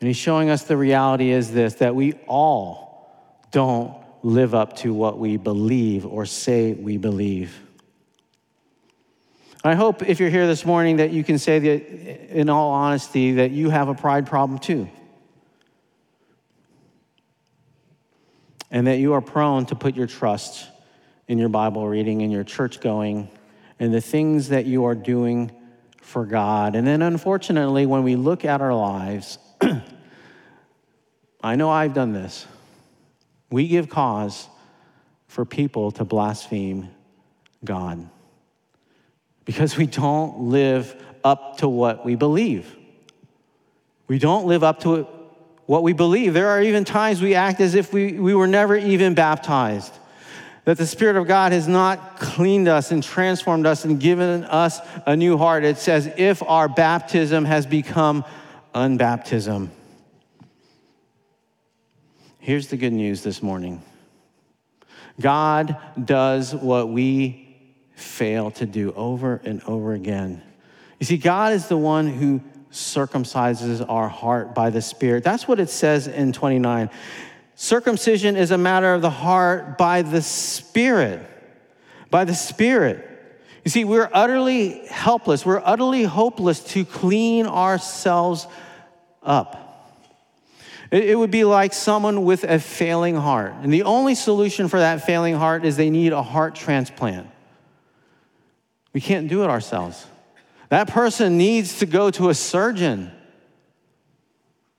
And 0.00 0.06
he's 0.06 0.16
showing 0.16 0.48
us 0.48 0.64
the 0.64 0.76
reality 0.76 1.30
is 1.30 1.52
this 1.52 1.74
that 1.74 1.94
we 1.94 2.14
all 2.26 3.12
don't 3.50 3.94
live 4.22 4.54
up 4.54 4.76
to 4.76 4.92
what 4.92 5.18
we 5.18 5.36
believe 5.36 6.06
or 6.06 6.26
say 6.26 6.72
we 6.72 6.96
believe. 6.96 7.58
I 9.62 9.74
hope 9.74 10.02
if 10.02 10.20
you're 10.20 10.30
here 10.30 10.46
this 10.46 10.64
morning 10.64 10.96
that 10.96 11.10
you 11.10 11.22
can 11.22 11.38
say 11.38 11.58
that 11.58 12.30
in 12.34 12.48
all 12.48 12.70
honesty 12.70 13.32
that 13.32 13.50
you 13.50 13.68
have 13.68 13.88
a 13.88 13.94
pride 13.94 14.26
problem 14.26 14.58
too. 14.58 14.88
And 18.70 18.86
that 18.86 18.98
you 18.98 19.12
are 19.14 19.20
prone 19.20 19.66
to 19.66 19.74
put 19.74 19.96
your 19.96 20.06
trust 20.06 20.68
in 21.28 21.38
your 21.38 21.48
Bible 21.48 21.86
reading 21.88 22.22
and 22.22 22.32
your 22.32 22.44
church 22.44 22.80
going 22.80 23.28
and 23.78 23.92
the 23.92 24.00
things 24.00 24.48
that 24.48 24.66
you 24.66 24.84
are 24.84 24.94
doing 24.94 25.50
for 26.00 26.26
God. 26.26 26.76
And 26.76 26.86
then, 26.86 27.02
unfortunately, 27.02 27.86
when 27.86 28.02
we 28.02 28.16
look 28.16 28.44
at 28.44 28.60
our 28.60 28.74
lives, 28.74 29.38
I 31.42 31.56
know 31.56 31.70
I've 31.70 31.94
done 31.94 32.12
this. 32.12 32.46
We 33.50 33.68
give 33.68 33.88
cause 33.88 34.48
for 35.28 35.44
people 35.44 35.90
to 35.92 36.04
blaspheme 36.04 36.90
God 37.64 38.08
because 39.44 39.76
we 39.76 39.86
don't 39.86 40.40
live 40.40 40.94
up 41.24 41.58
to 41.58 41.68
what 41.68 42.04
we 42.04 42.14
believe. 42.14 42.76
We 44.08 44.18
don't 44.18 44.46
live 44.46 44.64
up 44.64 44.80
to 44.80 45.06
what 45.70 45.84
we 45.84 45.92
believe. 45.92 46.34
There 46.34 46.48
are 46.48 46.60
even 46.60 46.84
times 46.84 47.22
we 47.22 47.36
act 47.36 47.60
as 47.60 47.76
if 47.76 47.92
we, 47.92 48.14
we 48.14 48.34
were 48.34 48.48
never 48.48 48.76
even 48.76 49.14
baptized. 49.14 49.94
That 50.64 50.78
the 50.78 50.84
Spirit 50.84 51.14
of 51.14 51.28
God 51.28 51.52
has 51.52 51.68
not 51.68 52.18
cleaned 52.18 52.66
us 52.66 52.90
and 52.90 53.04
transformed 53.04 53.66
us 53.66 53.84
and 53.84 54.00
given 54.00 54.42
us 54.42 54.80
a 55.06 55.14
new 55.14 55.38
heart. 55.38 55.62
It's 55.62 55.86
as 55.86 56.08
if 56.16 56.42
our 56.42 56.68
baptism 56.68 57.44
has 57.44 57.66
become 57.66 58.24
unbaptism. 58.74 59.68
Here's 62.40 62.66
the 62.66 62.76
good 62.76 62.92
news 62.92 63.22
this 63.22 63.40
morning 63.40 63.80
God 65.20 65.76
does 66.04 66.52
what 66.52 66.88
we 66.88 67.56
fail 67.94 68.50
to 68.50 68.66
do 68.66 68.92
over 68.94 69.40
and 69.44 69.62
over 69.62 69.92
again. 69.92 70.42
You 70.98 71.06
see, 71.06 71.16
God 71.16 71.52
is 71.52 71.68
the 71.68 71.76
one 71.76 72.08
who 72.08 72.40
circumcises 72.72 73.84
our 73.88 74.08
heart 74.08 74.54
by 74.54 74.70
the 74.70 74.82
Spirit. 74.82 75.24
That's 75.24 75.48
what 75.48 75.60
it 75.60 75.70
says 75.70 76.06
in 76.06 76.32
29. 76.32 76.90
Circumcision 77.54 78.36
is 78.36 78.50
a 78.50 78.58
matter 78.58 78.94
of 78.94 79.02
the 79.02 79.10
heart 79.10 79.76
by 79.76 80.02
the 80.02 80.22
Spirit. 80.22 81.26
By 82.10 82.24
the 82.24 82.34
Spirit. 82.34 83.06
You 83.64 83.70
see, 83.70 83.84
we're 83.84 84.08
utterly 84.12 84.86
helpless, 84.86 85.44
we're 85.44 85.62
utterly 85.64 86.04
hopeless 86.04 86.60
to 86.72 86.84
clean 86.84 87.46
ourselves 87.46 88.46
up. 89.22 89.70
It, 90.90 91.16
would 91.16 91.30
be 91.30 91.44
like 91.44 91.72
someone 91.72 92.24
with 92.24 92.42
a 92.42 92.58
failing 92.58 93.14
heart. 93.14 93.52
And 93.62 93.72
the 93.72 93.84
only 93.84 94.16
solution 94.16 94.66
for 94.66 94.80
that 94.80 95.06
failing 95.06 95.34
heart 95.36 95.64
is 95.64 95.76
they 95.76 95.90
need 95.90 96.12
a 96.12 96.22
heart 96.22 96.56
transplant. 96.56 97.28
We 98.92 99.00
can't 99.00 99.28
do 99.28 99.44
it 99.44 99.50
ourselves. 99.50 100.04
That 100.70 100.88
person 100.88 101.36
needs 101.36 101.80
to 101.80 101.86
go 101.86 102.10
to 102.12 102.30
a 102.30 102.34
surgeon. 102.34 103.10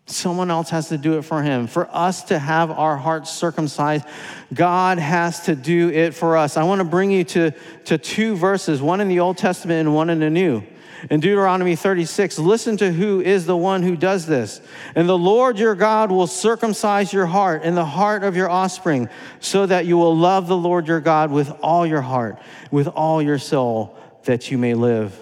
Someone 0.06 0.49
else 0.49 0.69
has 0.69 0.89
to 0.89 0.97
do 0.97 1.17
it 1.17 1.23
for 1.23 1.43
him. 1.43 1.67
For 1.67 1.88
us 1.91 2.23
to 2.23 2.39
have 2.39 2.71
our 2.71 2.97
hearts 2.97 3.30
circumcised, 3.30 4.06
God 4.54 4.99
has 4.99 5.45
to 5.45 5.56
do 5.56 5.89
it 5.89 6.13
for 6.13 6.38
us. 6.38 6.58
I 6.58 6.63
want 6.63 6.80
to 6.80 6.86
bring 6.86 7.12
you 7.12 7.23
to, 7.25 7.51
to 7.86 7.97
two 7.97 8.36
verses, 8.36 8.82
one 8.82 9.01
in 9.01 9.10
the 9.10 9.19
Old 9.19 9.38
Testament 9.38 9.82
and 9.82 9.93
one 9.93 10.10
in 10.10 10.19
the 10.19 10.30
New. 10.30 10.63
In 11.10 11.19
Deuteronomy 11.19 11.75
36, 11.75 12.39
listen 12.39 12.77
to 12.77 12.91
who 12.91 13.21
is 13.21 13.45
the 13.45 13.58
one 13.58 13.84
who 13.84 13.97
does 13.97 14.25
this. 14.25 14.62
And 14.95 15.10
the 15.10 15.17
Lord 15.17 15.60
your 15.60 15.75
God 15.75 16.12
will 16.12 16.27
circumcise 16.27 17.12
your 17.12 17.25
heart 17.25 17.62
and 17.63 17.75
the 17.75 17.86
heart 17.86 18.23
of 18.23 18.36
your 18.36 18.49
offspring, 18.49 19.10
so 19.39 19.65
that 19.65 19.86
you 19.86 19.97
will 19.97 20.15
love 20.15 20.47
the 20.47 20.58
Lord 20.58 20.88
your 20.88 20.99
God 21.01 21.32
with 21.32 21.51
all 21.62 21.86
your 21.86 22.01
heart, 22.01 22.39
with 22.69 22.88
all 22.88 23.21
your 23.21 23.39
soul, 23.39 23.97
that 24.23 24.51
you 24.51 24.58
may 24.58 24.73
live. 24.73 25.21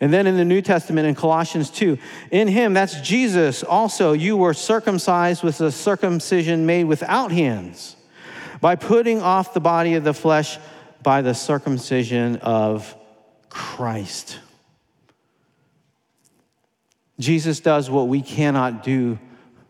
And 0.00 0.12
then 0.12 0.26
in 0.26 0.36
the 0.36 0.44
New 0.44 0.62
Testament, 0.62 1.08
in 1.08 1.14
Colossians 1.14 1.70
2, 1.70 1.98
in 2.30 2.46
him, 2.46 2.72
that's 2.72 3.00
Jesus, 3.00 3.64
also 3.64 4.12
you 4.12 4.36
were 4.36 4.54
circumcised 4.54 5.42
with 5.42 5.60
a 5.60 5.72
circumcision 5.72 6.66
made 6.66 6.84
without 6.84 7.32
hands, 7.32 7.96
by 8.60 8.76
putting 8.76 9.20
off 9.20 9.54
the 9.54 9.60
body 9.60 9.94
of 9.94 10.04
the 10.04 10.14
flesh 10.14 10.58
by 11.02 11.22
the 11.22 11.34
circumcision 11.34 12.36
of 12.36 12.94
Christ. 13.48 14.38
Jesus 17.18 17.58
does 17.58 17.90
what 17.90 18.06
we 18.06 18.20
cannot 18.20 18.84
do 18.84 19.18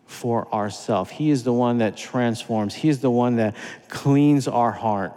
for 0.06 0.52
ourselves. 0.52 1.10
He 1.10 1.30
is 1.30 1.44
the 1.44 1.52
one 1.52 1.78
that 1.78 1.96
transforms, 1.96 2.74
He 2.74 2.88
is 2.88 3.00
the 3.00 3.10
one 3.10 3.36
that 3.36 3.56
cleans 3.88 4.46
our 4.48 4.72
heart. 4.72 5.14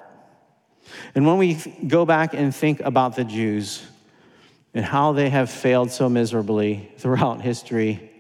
And 1.16 1.26
when 1.26 1.38
we 1.38 1.56
go 1.88 2.06
back 2.06 2.34
and 2.34 2.54
think 2.54 2.82
about 2.82 3.16
the 3.16 3.24
Jews 3.24 3.86
and 4.74 4.86
how 4.86 5.12
they 5.12 5.30
have 5.30 5.50
failed 5.50 5.92
so 5.92 6.10
miserably 6.10 6.92
throughout 6.98 7.42
history, 7.42 8.12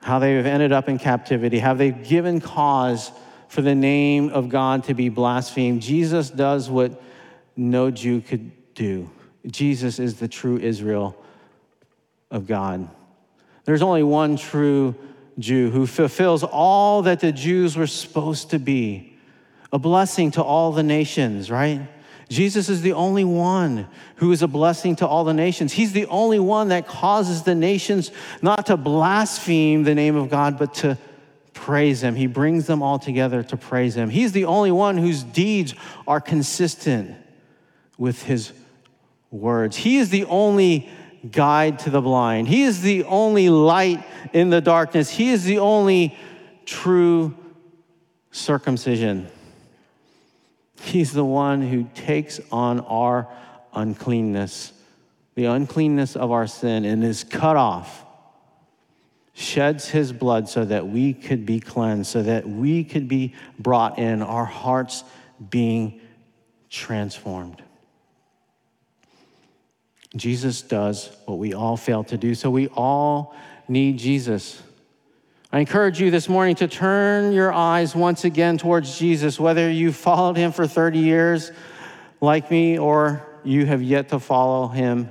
how 0.00 0.18
they 0.18 0.34
have 0.34 0.46
ended 0.46 0.72
up 0.72 0.88
in 0.88 0.98
captivity, 0.98 1.58
how 1.58 1.74
they've 1.74 2.06
given 2.06 2.40
cause 2.40 3.10
for 3.48 3.62
the 3.62 3.74
name 3.74 4.30
of 4.30 4.48
God 4.48 4.84
to 4.84 4.94
be 4.94 5.08
blasphemed, 5.08 5.82
Jesus 5.82 6.30
does 6.30 6.68
what 6.68 7.00
no 7.56 7.90
Jew 7.90 8.20
could 8.20 8.74
do. 8.74 9.10
Jesus 9.46 9.98
is 9.98 10.18
the 10.18 10.28
true 10.28 10.58
Israel 10.58 11.16
of 12.30 12.46
God. 12.46 12.88
There's 13.64 13.82
only 13.82 14.02
one 14.02 14.36
true 14.36 14.94
Jew 15.38 15.70
who 15.70 15.86
fulfills 15.86 16.42
all 16.42 17.02
that 17.02 17.20
the 17.20 17.32
Jews 17.32 17.76
were 17.76 17.86
supposed 17.86 18.50
to 18.50 18.58
be 18.58 19.16
a 19.72 19.78
blessing 19.78 20.30
to 20.32 20.42
all 20.42 20.72
the 20.72 20.82
nations, 20.82 21.50
right? 21.50 21.88
Jesus 22.28 22.68
is 22.68 22.82
the 22.82 22.92
only 22.92 23.24
one 23.24 23.86
who 24.16 24.32
is 24.32 24.42
a 24.42 24.48
blessing 24.48 24.96
to 24.96 25.06
all 25.06 25.24
the 25.24 25.34
nations. 25.34 25.72
He's 25.72 25.92
the 25.92 26.06
only 26.06 26.40
one 26.40 26.68
that 26.68 26.88
causes 26.88 27.44
the 27.44 27.54
nations 27.54 28.10
not 28.42 28.66
to 28.66 28.76
blaspheme 28.76 29.84
the 29.84 29.94
name 29.94 30.16
of 30.16 30.28
God, 30.28 30.58
but 30.58 30.74
to 30.74 30.98
praise 31.52 32.02
Him. 32.02 32.16
He 32.16 32.26
brings 32.26 32.66
them 32.66 32.82
all 32.82 32.98
together 32.98 33.44
to 33.44 33.56
praise 33.56 33.96
Him. 33.96 34.10
He's 34.10 34.32
the 34.32 34.46
only 34.46 34.72
one 34.72 34.98
whose 34.98 35.22
deeds 35.22 35.74
are 36.06 36.20
consistent 36.20 37.16
with 37.96 38.22
His 38.24 38.52
words. 39.30 39.76
He 39.76 39.98
is 39.98 40.10
the 40.10 40.24
only 40.24 40.88
guide 41.30 41.78
to 41.80 41.90
the 41.90 42.00
blind. 42.00 42.48
He 42.48 42.64
is 42.64 42.82
the 42.82 43.04
only 43.04 43.48
light 43.50 44.04
in 44.32 44.50
the 44.50 44.60
darkness. 44.60 45.10
He 45.10 45.30
is 45.30 45.44
the 45.44 45.58
only 45.58 46.16
true 46.64 47.34
circumcision. 48.32 49.28
He's 50.80 51.12
the 51.12 51.24
one 51.24 51.62
who 51.62 51.88
takes 51.94 52.40
on 52.52 52.80
our 52.80 53.28
uncleanness, 53.72 54.72
the 55.34 55.46
uncleanness 55.46 56.16
of 56.16 56.30
our 56.30 56.46
sin, 56.46 56.84
and 56.84 57.02
is 57.04 57.24
cut 57.24 57.56
off, 57.56 58.04
sheds 59.34 59.88
his 59.88 60.12
blood 60.12 60.48
so 60.48 60.64
that 60.64 60.86
we 60.86 61.12
could 61.12 61.44
be 61.44 61.60
cleansed, 61.60 62.10
so 62.10 62.22
that 62.22 62.48
we 62.48 62.84
could 62.84 63.08
be 63.08 63.34
brought 63.58 63.98
in, 63.98 64.22
our 64.22 64.44
hearts 64.44 65.04
being 65.50 66.00
transformed. 66.70 67.62
Jesus 70.14 70.62
does 70.62 71.10
what 71.26 71.38
we 71.38 71.52
all 71.52 71.76
fail 71.76 72.04
to 72.04 72.16
do. 72.16 72.34
So 72.34 72.50
we 72.50 72.68
all 72.68 73.34
need 73.68 73.98
Jesus. 73.98 74.62
I 75.56 75.60
encourage 75.60 76.02
you 76.02 76.10
this 76.10 76.28
morning 76.28 76.54
to 76.56 76.68
turn 76.68 77.32
your 77.32 77.50
eyes 77.50 77.96
once 77.96 78.26
again 78.26 78.58
towards 78.58 78.98
Jesus, 78.98 79.40
whether 79.40 79.70
you 79.70 79.90
followed 79.90 80.36
him 80.36 80.52
for 80.52 80.66
30 80.66 80.98
years 80.98 81.50
like 82.20 82.50
me 82.50 82.78
or 82.78 83.26
you 83.42 83.64
have 83.64 83.80
yet 83.80 84.10
to 84.10 84.18
follow 84.18 84.68
him 84.68 85.10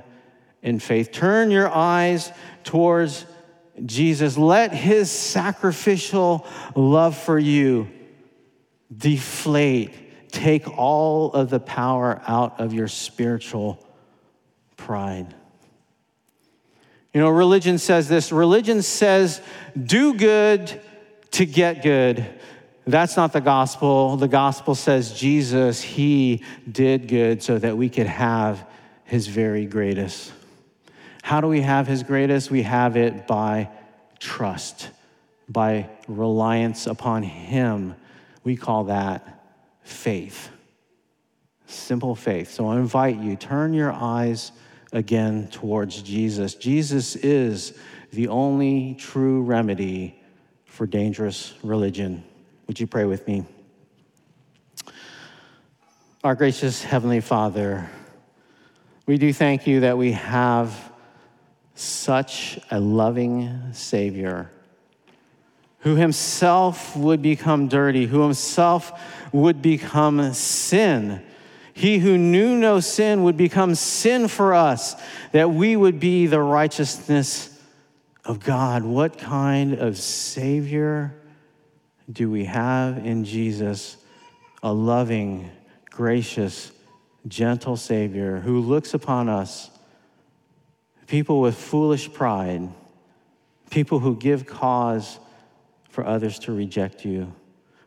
in 0.62 0.78
faith. 0.78 1.10
Turn 1.10 1.50
your 1.50 1.68
eyes 1.68 2.30
towards 2.62 3.26
Jesus. 3.84 4.38
Let 4.38 4.72
his 4.72 5.10
sacrificial 5.10 6.46
love 6.76 7.18
for 7.18 7.40
you 7.40 7.88
deflate, 8.96 10.30
take 10.30 10.78
all 10.78 11.32
of 11.32 11.50
the 11.50 11.58
power 11.58 12.22
out 12.24 12.60
of 12.60 12.72
your 12.72 12.86
spiritual 12.86 13.84
pride. 14.76 15.34
You 17.16 17.22
know, 17.22 17.30
religion 17.30 17.78
says 17.78 18.10
this 18.10 18.30
religion 18.30 18.82
says, 18.82 19.40
do 19.82 20.12
good 20.12 20.78
to 21.30 21.46
get 21.46 21.82
good. 21.82 22.26
That's 22.86 23.16
not 23.16 23.32
the 23.32 23.40
gospel. 23.40 24.18
The 24.18 24.28
gospel 24.28 24.74
says 24.74 25.14
Jesus, 25.18 25.80
He 25.80 26.44
did 26.70 27.08
good 27.08 27.42
so 27.42 27.58
that 27.58 27.74
we 27.74 27.88
could 27.88 28.06
have 28.06 28.66
His 29.04 29.28
very 29.28 29.64
greatest. 29.64 30.30
How 31.22 31.40
do 31.40 31.46
we 31.46 31.62
have 31.62 31.86
His 31.86 32.02
greatest? 32.02 32.50
We 32.50 32.60
have 32.64 32.98
it 32.98 33.26
by 33.26 33.70
trust, 34.18 34.90
by 35.48 35.88
reliance 36.08 36.86
upon 36.86 37.22
Him. 37.22 37.94
We 38.44 38.56
call 38.56 38.84
that 38.84 39.42
faith. 39.84 40.50
Simple 41.64 42.14
faith. 42.14 42.52
So 42.52 42.68
I 42.68 42.76
invite 42.76 43.16
you, 43.16 43.36
turn 43.36 43.72
your 43.72 43.90
eyes 43.90 44.52
again 44.96 45.46
towards 45.48 46.00
Jesus. 46.00 46.54
Jesus 46.54 47.16
is 47.16 47.78
the 48.12 48.28
only 48.28 48.94
true 48.98 49.42
remedy 49.42 50.18
for 50.64 50.86
dangerous 50.86 51.52
religion. 51.62 52.24
Would 52.66 52.80
you 52.80 52.86
pray 52.86 53.04
with 53.04 53.28
me? 53.28 53.44
Our 56.24 56.34
gracious 56.34 56.82
Heavenly 56.82 57.20
Father, 57.20 57.90
we 59.06 59.18
do 59.18 59.34
thank 59.34 59.66
you 59.66 59.80
that 59.80 59.98
we 59.98 60.12
have 60.12 60.92
such 61.74 62.58
a 62.70 62.80
loving 62.80 63.74
Savior 63.74 64.50
who 65.80 65.94
himself 65.94 66.96
would 66.96 67.20
become 67.20 67.68
dirty, 67.68 68.06
who 68.06 68.22
himself 68.22 68.98
would 69.30 69.60
become 69.60 70.32
sin 70.32 71.22
he 71.76 71.98
who 71.98 72.16
knew 72.16 72.56
no 72.56 72.80
sin 72.80 73.22
would 73.24 73.36
become 73.36 73.74
sin 73.74 74.28
for 74.28 74.54
us, 74.54 74.96
that 75.32 75.50
we 75.50 75.76
would 75.76 76.00
be 76.00 76.26
the 76.26 76.40
righteousness 76.40 77.50
of 78.24 78.40
God. 78.40 78.82
What 78.82 79.18
kind 79.18 79.74
of 79.74 79.98
Savior 79.98 81.14
do 82.10 82.30
we 82.30 82.46
have 82.46 83.04
in 83.04 83.26
Jesus? 83.26 83.98
A 84.62 84.72
loving, 84.72 85.50
gracious, 85.90 86.72
gentle 87.28 87.76
Savior 87.76 88.40
who 88.40 88.60
looks 88.60 88.94
upon 88.94 89.28
us, 89.28 89.68
people 91.06 91.42
with 91.42 91.58
foolish 91.58 92.10
pride, 92.10 92.70
people 93.68 93.98
who 93.98 94.16
give 94.16 94.46
cause 94.46 95.18
for 95.90 96.06
others 96.06 96.38
to 96.38 96.52
reject 96.52 97.04
you. 97.04 97.34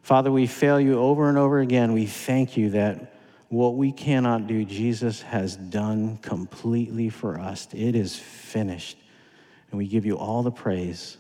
Father, 0.04 0.32
we 0.32 0.46
fail 0.46 0.80
you 0.80 1.00
over 1.00 1.28
and 1.28 1.40
over 1.40 1.60
again. 1.60 1.92
We 1.94 2.06
thank 2.06 2.56
you 2.56 2.70
that 2.70 3.16
what 3.50 3.76
we 3.76 3.92
cannot 3.92 4.48
do, 4.48 4.64
Jesus 4.64 5.22
has 5.24 5.56
done 5.56 6.18
completely 6.18 7.10
for 7.10 7.40
us. 7.40 7.68
It 7.74 7.96
is 7.96 8.16
finished. 8.16 8.98
And 9.72 9.78
we 9.78 9.88
give 9.88 10.06
you 10.06 10.18
all 10.18 10.44
the 10.44 10.52
praise. 10.52 11.18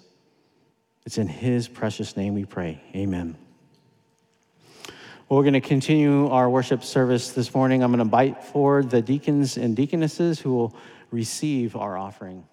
It's 1.05 1.17
in 1.17 1.27
his 1.27 1.67
precious 1.67 2.15
name 2.15 2.35
we 2.35 2.45
pray. 2.45 2.81
Amen. 2.95 3.35
Well, 5.27 5.37
we're 5.37 5.43
going 5.43 5.53
to 5.53 5.61
continue 5.61 6.27
our 6.27 6.49
worship 6.49 6.83
service 6.83 7.31
this 7.31 7.53
morning. 7.53 7.83
I'm 7.83 7.91
going 7.91 7.99
to 7.99 8.03
invite 8.03 8.43
forward 8.43 8.89
the 8.89 9.01
deacons 9.01 9.57
and 9.57 9.75
deaconesses 9.75 10.39
who 10.39 10.53
will 10.53 10.75
receive 11.11 11.75
our 11.75 11.97
offering. 11.97 12.45